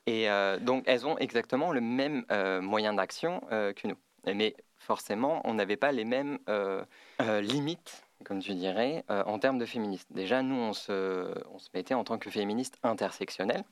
[0.06, 0.26] Et
[0.60, 2.24] donc, elles ont exactement le même
[2.62, 3.96] moyen d'action que nous.
[4.26, 6.38] Mais forcément, on n'avait pas les mêmes
[7.42, 10.08] limites, comme tu dirais, euh, en termes de féministes.
[10.12, 13.64] Déjà, nous, on se, on se mettait en tant que féministes intersectionnelles,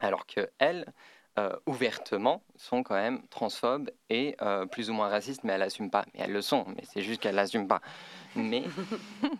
[0.00, 0.92] alors qu'elles,
[1.38, 5.90] euh, ouvertement, sont quand même transphobes et euh, plus ou moins racistes, mais elles l'assument
[5.90, 6.04] pas.
[6.14, 7.80] Mais elles le sont, mais c'est juste qu'elles l'assument pas.
[8.34, 8.64] Mais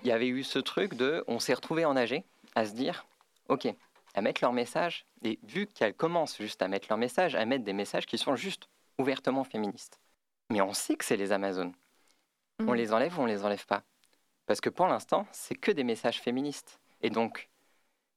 [0.02, 2.22] il y avait eu ce truc de, on s'est retrouvés en AG
[2.54, 3.06] à se dire,
[3.48, 3.68] ok,
[4.14, 7.64] à mettre leur message, et vu qu'elles commencent juste à mettre leur message, à mettre
[7.64, 8.68] des messages qui sont juste
[8.98, 10.00] ouvertement féministes.
[10.50, 11.72] Mais on sait que c'est les Amazones.
[12.60, 12.76] On Mhm.
[12.76, 13.82] les enlève ou on les enlève pas?
[14.50, 16.80] Parce que pour l'instant, c'est que des messages féministes.
[17.02, 17.48] Et donc,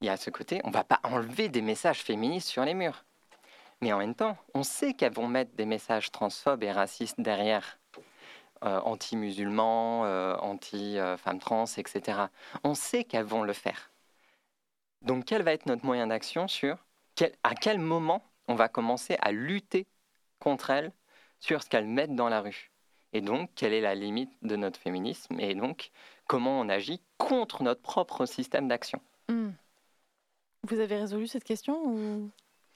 [0.02, 3.06] il y a ce côté, on va pas enlever des messages féministes sur les murs.
[3.82, 7.78] Mais en même temps, on sait qu'elles vont mettre des messages transphobes et racistes derrière.
[8.66, 12.32] Euh, anti-musulmans, euh, anti-femmes trans, etc.
[12.64, 13.92] On sait qu'elles vont le faire.
[15.04, 16.84] Donc, quel va être notre moyen d'action sur
[17.44, 19.86] à quel moment on va commencer à lutter
[20.40, 20.94] contre elles
[21.40, 22.73] sur ce qu'elles mettent dans la rue?
[23.14, 25.92] Et donc, quelle est la limite de notre féminisme Et donc,
[26.28, 29.00] comment on agit contre notre propre système d'action?
[29.30, 29.52] Hmm.
[30.64, 32.30] Vous avez résolu cette question ou...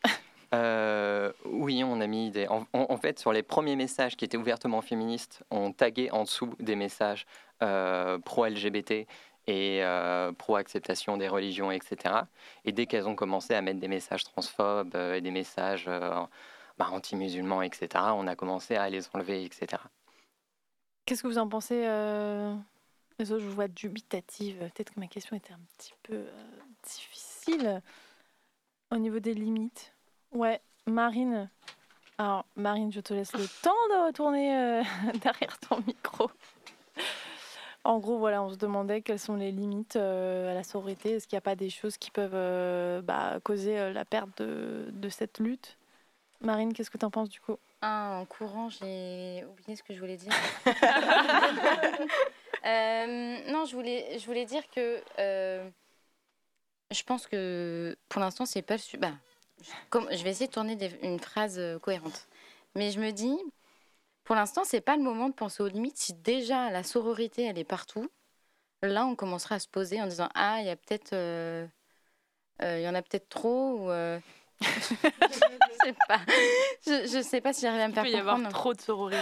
[0.53, 2.47] Euh, oui, on a mis des.
[2.47, 6.77] En, fait, sur les premiers messages qui étaient ouvertement féministes, on taguait en dessous des
[6.77, 7.25] messages
[7.61, 8.91] euh, pro-LGBT
[9.47, 12.15] et euh, pro-acceptation des religions, etc.
[12.63, 15.89] Et dès qu'elles ont commencé à mettre des messages transphobes et des messages
[16.77, 19.81] bah, anti-musulmans, etc., on a commencé à les enlever, etc.
[21.08, 22.53] Qu'est-ce que vous en pensez euh,
[23.18, 24.58] Les autres, je vois dubitative.
[24.60, 26.32] Peut-être que ma question était un petit peu euh,
[26.84, 27.82] difficile
[28.91, 29.93] au niveau des limites.
[30.34, 31.49] Ouais, Marine.
[32.18, 34.84] Alors, Marine, je te laisse le temps de retourner euh,
[35.24, 36.30] derrière ton micro.
[37.88, 41.12] En gros, voilà, on se demandait quelles sont les limites euh, à la sororité.
[41.12, 44.41] Est-ce qu'il n'y a pas des choses qui peuvent euh, bah, causer euh, la perte
[44.41, 45.78] de cette lutte?
[46.41, 47.55] Marine, qu'est-ce que tu en penses du coup?
[47.82, 50.34] Ah, en courant, j'ai oublié ce que je voulais dire.
[52.65, 55.69] Euh, non, je voulais, je voulais dire que euh,
[56.91, 59.13] je pense que pour l'instant, c'est pas le bah,
[59.61, 62.28] je, comme- je vais essayer de tourner des- une phrase euh, cohérente.
[62.75, 63.38] Mais je me dis,
[64.25, 65.97] pour l'instant, c'est pas le moment de penser aux limites.
[65.97, 68.09] Si déjà la sororité, elle est partout,
[68.82, 71.13] là, on commencera à se poser en disant Ah, il y a peut-être.
[71.13, 71.67] euh,
[72.61, 73.91] Il y en a peut-être trop ou.
[74.62, 74.68] Je
[75.84, 76.20] sais pas.
[76.86, 78.55] Je, je sais pas si j'arrive à me Il faire peut y avoir comprendre.
[78.55, 79.18] trop de sororité.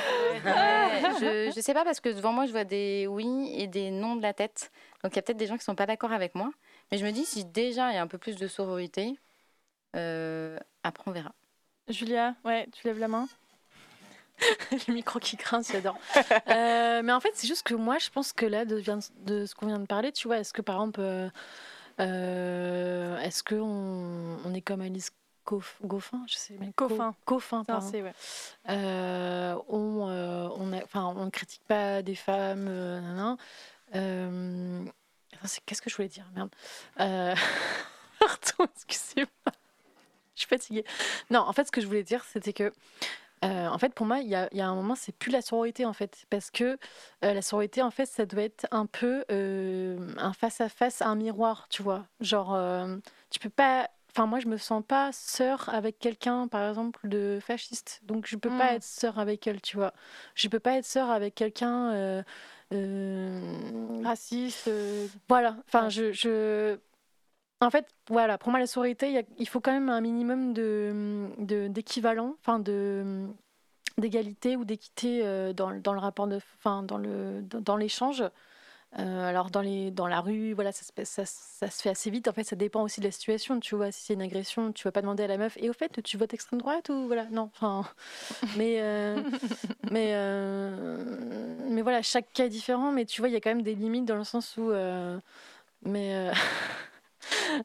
[0.46, 3.92] Ouais, je, je sais pas parce que devant moi je vois des oui et des
[3.92, 4.72] non de la tête.
[5.04, 6.52] Donc il y a peut-être des gens qui sont pas d'accord avec moi.
[6.92, 9.18] Mais je me dis si déjà il y a un peu plus de sororité,
[9.96, 11.34] euh, après on verra.
[11.88, 13.28] Julia, ouais, tu lèves la main
[14.88, 15.98] Le micro qui grince, j'adore.
[16.50, 19.68] Euh, mais en fait, c'est juste que moi, je pense que là, de, ce qu'on
[19.68, 21.30] vient de parler, tu vois, est-ce que par exemple, euh,
[22.02, 25.12] euh, est-ce qu'on on est comme Alice
[25.84, 27.16] Goffin Je sais mais Coffin.
[27.26, 27.90] Coffin, pardon.
[27.92, 28.14] Ouais.
[28.70, 33.36] Euh, on, euh, on, a- on ne critique pas des femmes, euh.
[33.96, 34.84] Euh,
[35.66, 36.50] Qu'est-ce que je voulais dire Merde.
[36.98, 39.54] Pardon, excusez-moi.
[40.36, 40.84] Je suis fatiguée.
[41.30, 42.74] Non, en fait, ce que je voulais dire, c'était que,
[43.44, 45.86] en fait, pour moi, il y a, y a un moment, c'est plus la sororité,
[45.86, 46.26] en fait.
[46.30, 46.78] Parce que
[47.22, 52.06] la sororité, en fait, ça doit être un peu un face-à-face, un miroir, tu vois.
[52.22, 52.58] Genre,
[53.30, 53.90] tu peux pas.
[54.16, 58.00] Enfin, moi, je me sens pas sœur avec quelqu'un, par exemple, de fasciste.
[58.04, 58.76] Donc, je peux pas Mm.
[58.78, 59.94] être sœur avec elle, tu vois.
[60.36, 61.92] Je peux pas être sœur avec quelqu'un.
[61.92, 62.24] euh,
[62.74, 64.70] euh, Raciste.
[64.70, 66.78] euh, voilà, enfin, je, je-
[67.62, 70.02] En fait, voilà, pour moi, la sororité, il y a- il faut quand même un
[70.02, 73.28] minimum de, de- d'équivalent, enfin, de,
[73.98, 75.24] d'égalité ou d'équité
[75.56, 76.38] dans, dans le rapport de.
[76.58, 78.24] Enfin, dans, le, dans l'échange.
[78.98, 82.28] Euh, alors, dans, les, dans la rue, voilà, ça ça, ça se fait assez vite.
[82.30, 83.60] En fait, ça dépend aussi de la situation.
[83.60, 85.74] Tu vois, si c'est une agression, tu vas pas demander à la meuf, et au
[85.74, 87.86] fait, tu votes extrême droite ou voilà, non, enfin.
[88.58, 88.78] Mais.
[88.82, 89.22] euh,
[89.92, 91.04] mais, euh,
[91.70, 93.76] mais voilà, chaque cas est différent, mais tu vois, il y a quand même des
[93.76, 94.72] limites dans le sens où.
[95.84, 96.32] mais.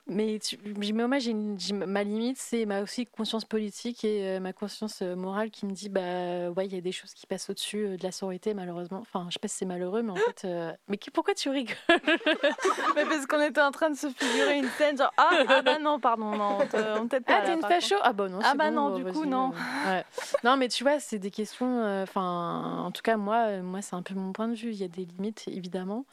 [0.06, 1.32] mais, tu- mais moi, j'ai
[1.72, 5.72] ma limite, c'est ma aussi conscience politique et euh, ma conscience euh, morale qui me
[5.72, 8.54] dit bah ouais, il y a des choses qui passent au-dessus euh, de la sororité,
[8.54, 8.98] malheureusement.
[9.00, 10.44] Enfin, je sais pas si c'est malheureux, mais en fait.
[10.44, 11.74] euh, Mais qui- pourquoi tu rigoles?
[12.96, 15.78] Mais parce qu'on était en train de se figurer une scène, genre Ah, ah bah
[15.78, 17.18] non, pardon, non, on pas.
[17.28, 17.94] Ah, t'es une facho?
[18.02, 19.52] Ah bah non, Ah bah bon, non, du coup, non.
[19.86, 20.04] ouais.
[20.44, 22.02] Non, mais tu vois, c'est des questions.
[22.02, 24.70] Enfin, en tout cas, moi, moi, c'est un peu mon point de vue.
[24.70, 26.04] Il y a des limites, évidemment,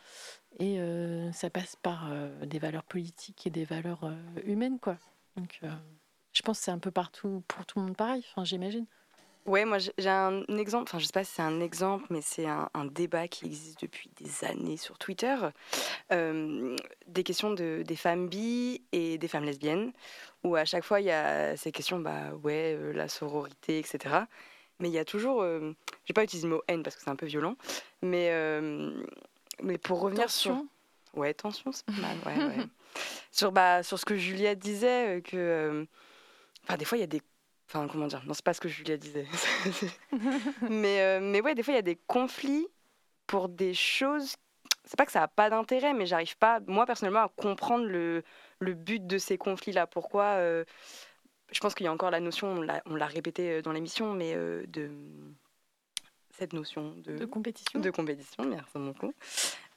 [0.59, 4.97] et euh, ça passe par euh, des valeurs politiques et des valeurs euh, humaines, quoi.
[5.35, 5.61] Donc,
[6.33, 8.25] je pense que c'est un peu partout pour tout le monde pareil.
[8.43, 8.85] J'imagine.
[9.45, 12.21] Ouais, moi j'ai j'ai un exemple, enfin je sais pas si c'est un exemple, mais
[12.21, 15.37] c'est un, débat qui existe depuis des années sur Twitter,
[16.09, 19.93] des questions de, des femmes bi et des femmes lesbiennes,
[20.43, 24.25] où à chaque fois il y a ces questions, bah ouais, la sororité, etc.
[24.79, 27.01] Mais il y a toujours, euh, je vais pas utiliser le mot haine parce que
[27.03, 27.55] c'est un peu violent,
[28.01, 28.31] mais,
[29.61, 30.51] mais pour revenir sur...
[30.51, 30.67] Tension.
[31.13, 32.65] Ouais, tension, c'est pas mal, ouais, ouais.
[33.31, 35.35] sur, bah, sur ce que Juliette disait, euh, que...
[35.37, 35.85] euh,
[36.63, 37.21] Enfin, des fois, il y a des...
[37.69, 39.25] Enfin, comment dire Non, c'est pas ce que Juliette disait.
[40.69, 42.67] mais, euh, mais ouais, des fois, il y a des conflits
[43.25, 44.35] pour des choses...
[44.83, 48.23] C'est pas que ça n'a pas d'intérêt, mais j'arrive pas, moi, personnellement, à comprendre le,
[48.59, 49.87] le but de ces conflits-là.
[49.87, 50.23] Pourquoi...
[50.37, 50.63] euh,
[51.51, 53.71] je pense qu'il y a encore la notion, on l'a- on l'a répété euh, dans
[53.71, 54.91] l'émission, mais euh, de...
[56.37, 57.79] Cette notion de, De compétition.
[57.79, 59.11] de compétition, merci beaucoup.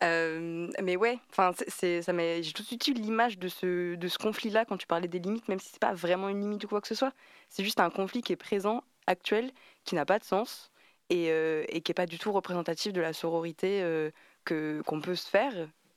[0.03, 3.95] Euh, mais ouais, enfin, c'est- ça m'a, j'ai tout de suite eu l'image de ce,
[3.95, 6.65] de ce conflit-là quand tu parlais des limites, même si c'est pas vraiment une limite
[6.65, 7.13] ou quoi que ce soit.
[7.49, 9.53] C'est juste un conflit qui est présent, actuel,
[9.85, 10.71] qui n'a pas de sens
[11.09, 14.11] et, euh, et qui est pas du tout représentatif de la sororité euh,
[14.45, 15.53] que qu'on peut se faire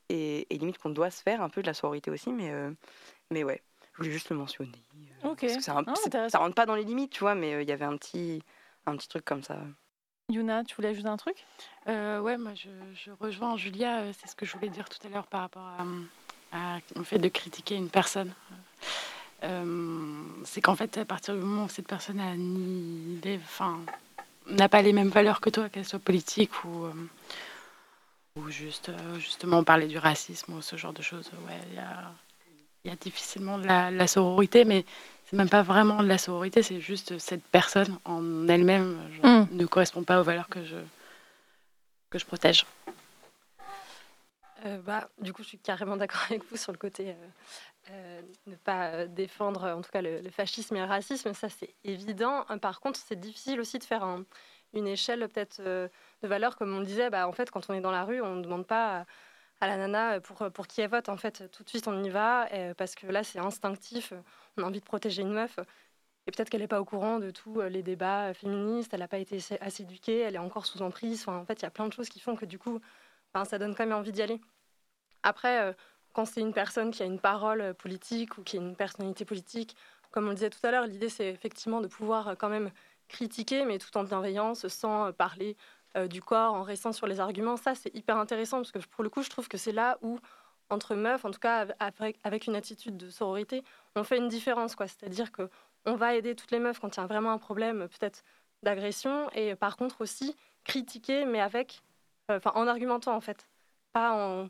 [0.09, 2.31] et, et limite qu'on doit se faire un peu de la sororité aussi.
[2.31, 2.51] Mais
[3.31, 3.61] mais ouais,
[3.93, 4.71] je voulais juste le mentionner.
[5.25, 5.41] euh, Ok.
[5.41, 6.29] parce que Ah, intéressant.
[6.29, 8.41] ça rentre pas dans les limites, tu vois, mais il y avait un petit
[8.85, 9.59] un petit truc comme ça.
[10.29, 11.45] Yuna, tu voulais ajouter un truc?
[11.87, 15.09] Euh, Ouais, moi je, rejoins Julia, euh, c'est ce que je voulais dire tout à
[15.09, 15.67] l'heure par rapport
[16.95, 18.33] au fait de critiquer une personne.
[19.43, 22.21] Euh, c'est qu'en fait, à partir du moment où cette personne
[24.47, 26.87] n'a pas les mêmes valeurs que toi, qu'elle soit politique ou,
[28.37, 32.95] ou juste, justement parler du racisme ou ce genre de choses, ouais, il y a,
[32.95, 34.85] difficilement la, la sororité, mais
[35.25, 39.45] c'est même pas vraiment de la sororité, c'est juste cette personne en elle-même mm.
[39.51, 40.77] ne correspond pas aux valeurs que je,
[42.09, 42.65] que je protège.
[44.65, 47.13] Euh, bah, du coup, je suis carrément d'accord avec vous sur le côté euh,
[47.91, 51.33] euh, ne pas défendre, en tout cas, le, fascisme et le racisme.
[51.33, 52.45] Ça, c'est évident.
[52.61, 54.03] Par contre, c'est difficile aussi de faire
[54.73, 55.89] une échelle peut-être de
[56.27, 57.09] valeurs, comme on le disait.
[57.09, 59.05] Bah, en fait, quand on est dans la rue, on ne demande pas
[59.59, 61.09] à la nana pour, pour qui elle vote.
[61.09, 62.47] En fait, tout de suite, on y va
[62.77, 64.13] parce que là, c'est instinctif
[64.57, 65.59] on a envie de protéger une meuf.
[66.25, 69.01] Et peut-être qu'elle n'est pas au courant de tous euh, les débats euh, féministes, elle
[69.01, 71.21] n'a pas été assez éduquée, elle est encore sous emprise.
[71.21, 72.79] Enfin, en fait, il y a plein de choses qui font que du coup,
[73.45, 74.39] ça donne quand même envie d'y aller.
[75.23, 75.73] Après, euh,
[76.13, 79.75] quand c'est une personne qui a une parole politique ou qui a une personnalité politique,
[80.11, 82.71] comme on le disait tout à l'heure, l'idée c'est effectivement de pouvoir quand même
[83.09, 85.57] critiquer, mais tout en bienveillance, sans parler
[86.09, 87.57] du corps, en restant sur les arguments.
[87.57, 90.19] Ça, c'est hyper intéressant parce que pour le coup, je trouve que c'est là où
[90.73, 93.63] entre meufs, en tout cas avec, une attitude de sororité,
[93.95, 94.75] on fait une différence.
[94.75, 94.87] quoi.
[94.87, 95.49] C'est-à-dire que
[95.85, 98.23] on va aider toutes les meufs quand il y a vraiment un problème, peut-être
[98.63, 101.81] d'agression, et par contre aussi critiquer, mais avec,
[102.31, 103.47] euh, enfin en argumentant en fait,
[103.91, 104.49] pas en,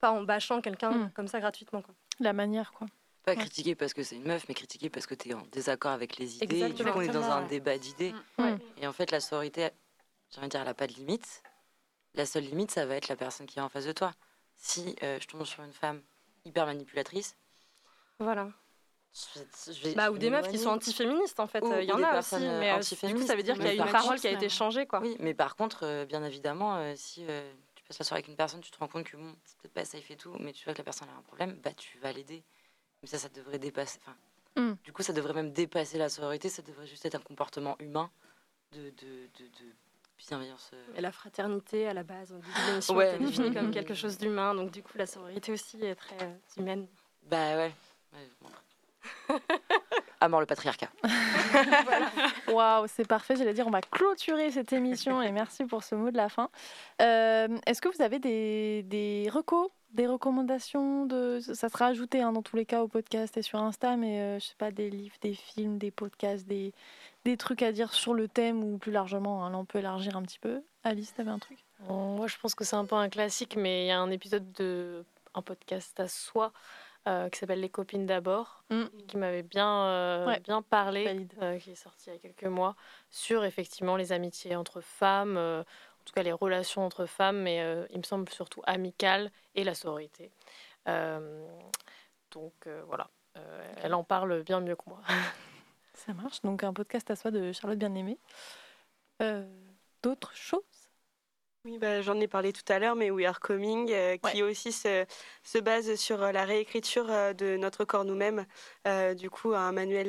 [0.00, 1.10] pas en bâchant quelqu'un hmm.
[1.12, 1.82] comme ça gratuitement.
[1.82, 1.94] Quoi.
[2.20, 2.86] La manière, quoi.
[3.24, 5.92] Pas critiquer parce que c'est une meuf, mais critiquer parce que tu es en désaccord
[5.92, 6.60] avec les idées.
[6.60, 8.14] Et du coup, on est dans un débat d'idées.
[8.38, 8.56] Hmm.
[8.78, 9.68] Et en fait, la sororité,
[10.30, 11.42] j'ai envie de dire, elle n'a pas de limite.
[12.14, 14.12] La seule limite, ça va être la personne qui est en face de toi
[14.60, 16.02] si euh, je tombe sur une femme
[16.44, 17.36] hyper manipulatrice.
[18.18, 18.50] Voilà.
[19.96, 22.72] bah, ou des meufs qui sont antiféministes en fait, il y en a aussi, mais
[22.72, 24.86] euh, du coup, ça veut dire qu'il y a une parole qui a été changée
[24.86, 25.00] quoi.
[25.00, 27.24] Oui, mais par contre, euh, bien évidemment, si
[27.74, 29.72] tu passes la soirée avec une personne, tu te rends compte que bon, c'est peut-être
[29.72, 31.98] pas il fait tout, mais tu vois que la personne a un problème, bah tu
[31.98, 32.44] vas l'aider.
[33.02, 33.98] Mais ça, ça devrait dépasser.
[34.02, 34.76] Enfin, mm.
[34.84, 38.10] du coup, ça devrait même dépasser la sororité, ça devrait juste être un comportement humain
[38.72, 39.74] de, de, de, de
[40.28, 40.70] bienveillance.
[40.74, 40.98] Euh.
[40.98, 42.34] Et la fraternité, à la base,
[42.88, 43.18] on ouais.
[43.18, 46.86] définie comme quelque chose d'humain, donc du coup, la sororité aussi est très euh, humaine.
[47.30, 47.72] Bah ouais.
[50.20, 50.88] à mort le patriarcat.
[52.48, 53.36] Waouh, c'est parfait.
[53.36, 56.50] J'allais dire, on va clôturer cette émission et merci pour ce mot de la fin.
[57.00, 61.40] Euh, est-ce que vous avez des, des recos, des recommandations de...
[61.40, 64.46] Ça sera ajouté hein, dans tous les cas au podcast et sur Insta, mais je
[64.46, 66.74] sais pas, des livres, des films, des podcasts, des,
[67.24, 70.16] des trucs à dire sur le thème ou plus largement hein, Là, on peut élargir
[70.16, 70.62] un petit peu.
[70.84, 71.64] Alice, tu avais un truc?
[71.88, 74.52] Moi, je pense que c'est un peu un classique, mais il y a un épisode
[74.52, 75.04] de
[75.34, 76.52] un podcast à soi
[77.08, 78.84] euh, qui s'appelle Les copines d'abord, mm.
[79.08, 82.76] qui m'avait bien, euh, bien parlé, euh, qui est sorti il y a quelques mois,
[83.10, 87.98] sur effectivement les amitiés entre femmes, en tout cas les relations entre femmes, mais il
[87.98, 90.30] me semble surtout amicales et la sororité.
[90.86, 93.08] donc voilà,
[93.82, 95.00] elle en parle bien mieux que moi.
[96.06, 96.40] Ça marche.
[96.42, 98.18] Donc un podcast à soi de Charlotte Bien-Aimée.
[99.20, 99.46] Euh,
[100.02, 100.62] d'autres choses?
[101.66, 104.72] Oui, bah, j'en ai parlé tout à l'heure, mais We Are Coming, euh, qui aussi
[104.72, 105.04] se,
[105.42, 108.46] se, base sur euh, la réécriture de notre corps nous-mêmes.
[109.14, 110.08] du coup, un manuel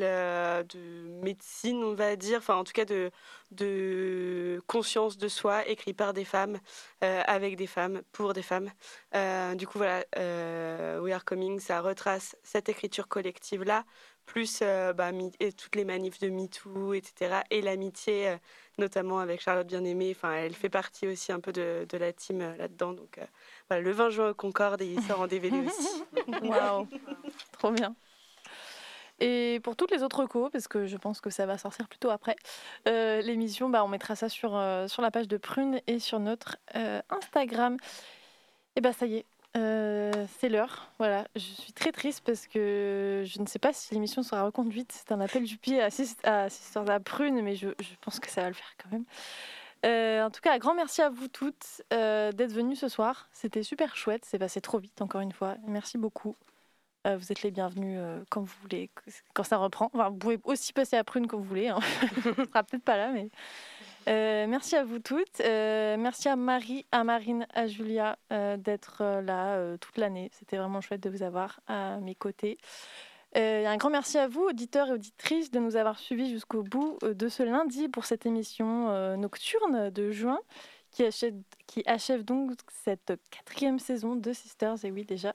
[0.70, 3.12] de médecine, on va dire, enfin en tout cas de,
[3.52, 6.58] de conscience de soi, écrit par des femmes,
[7.02, 8.72] avec des femmes, pour des femmes.
[9.58, 10.06] du coup, voilà,
[11.02, 13.84] We Are Coming, ça retrace cette écriture collective-là,
[14.26, 15.12] plus euh, bah,
[15.58, 17.42] toutes les manifs de MeToo, etc.
[17.50, 18.38] Et l'amitié, euh,
[18.78, 20.14] notamment avec Charlotte Bien-Aimée.
[20.16, 22.94] Enfin, elle fait partie aussi un peu de, la team euh, là-dedans.
[22.94, 23.20] Donc,
[23.70, 26.04] le 20 juin au Concorde et il sort en DVD aussi.
[26.44, 26.88] Waouh,
[27.54, 27.96] trop bien.
[29.20, 32.10] Et pour toutes les autres recos, parce que je pense que ça va sortir plutôt
[32.10, 32.36] après,
[32.86, 34.52] l'émission, bah, on mettra ça sur,
[34.88, 36.58] sur la page de Prune et sur notre
[37.10, 37.78] Instagram.
[38.76, 39.26] Et bah ça y est,
[39.58, 40.92] euh, c'est l'heure.
[40.98, 44.92] Voilà, je suis très triste parce que je ne sais pas si l'émission sera reconduite.
[44.92, 47.70] C'est un appel du pied à Sisters à Prune, mais je,
[48.02, 49.06] pense que ça va le faire quand même.
[49.86, 53.28] Euh, en tout cas, un grand merci à vous toutes euh, d'être venues ce soir.
[53.34, 54.24] C'était super chouette.
[54.26, 55.56] C'est passé trop vite, encore une fois.
[55.68, 56.36] Merci beaucoup.
[57.06, 58.00] vous êtes les bienvenus
[58.30, 58.90] quand vous voulez,
[59.34, 59.90] quand ça reprend.
[59.94, 61.68] vous pouvez aussi passer à Prune quand vous voulez.
[61.68, 61.80] Hein.
[62.38, 63.30] On sera peut-être pas là, mais
[64.08, 65.42] euh, merci à vous toutes.
[65.42, 70.30] Euh, merci à Marie, à Marine, à Julia euh, d'être là toute l'année.
[70.34, 72.58] C'était vraiment chouette de vous avoir à mes côtés.
[73.36, 77.30] un grand merci à vous, auditeurs et auditrices, de nous avoir suivis jusqu'au bout de
[77.30, 80.40] ce lundi pour cette émission nocturne de juin
[80.92, 81.04] qui
[81.86, 82.52] achève, donc
[82.84, 84.84] cette quatrième saison de Sisters.
[84.84, 85.34] Et oui, déjà.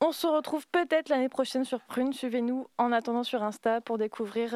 [0.00, 2.12] On se retrouve peut-être l'année prochaine sur Prune.
[2.12, 4.52] Suivez-nous en attendant sur Insta pour découvrir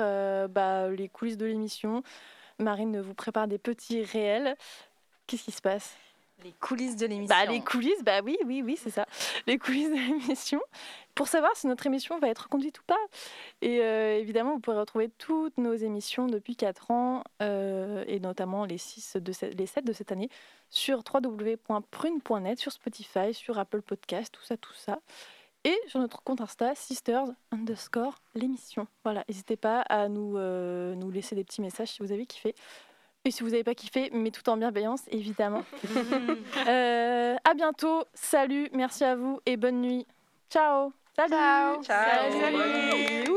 [0.48, 2.04] bah, les coulisses de l'émission
[2.62, 4.56] Marine vous prépare des petits réels.
[5.26, 5.96] Qu'est-ce qui se passe?
[6.44, 7.36] Les coulisses de l'émission.
[7.36, 9.06] Bah, les coulisses, bah oui, oui, oui, c'est ça.
[9.46, 10.60] Les coulisses de l'émission.
[11.14, 12.98] Pour savoir si notre émission va être conduite ou pas.
[13.60, 18.64] Et euh, évidemment, vous pourrez retrouver toutes nos émissions depuis 4 ans, euh, et notamment
[18.64, 20.30] les, 6 de les 7 de cette année,
[20.68, 24.98] sur www.prune.net, sur Spotify, sur Apple Podcast, tout ça, tout ça.
[25.64, 28.88] Et sur notre compte Insta, sisters underscore l'émission.
[29.04, 32.54] Voilà, n'hésitez pas à nous, euh, nous laisser des petits messages si vous avez kiffé.
[33.24, 35.62] Et si vous n'avez pas kiffé, mais tout en bienveillance, évidemment.
[36.68, 40.06] Euh, à bientôt, salut, merci à vous et bonne nuit.
[40.48, 40.92] Ciao.
[41.16, 41.32] Salut.
[41.32, 41.82] Ciao.
[41.82, 42.40] Salut.
[42.40, 43.31] Salut.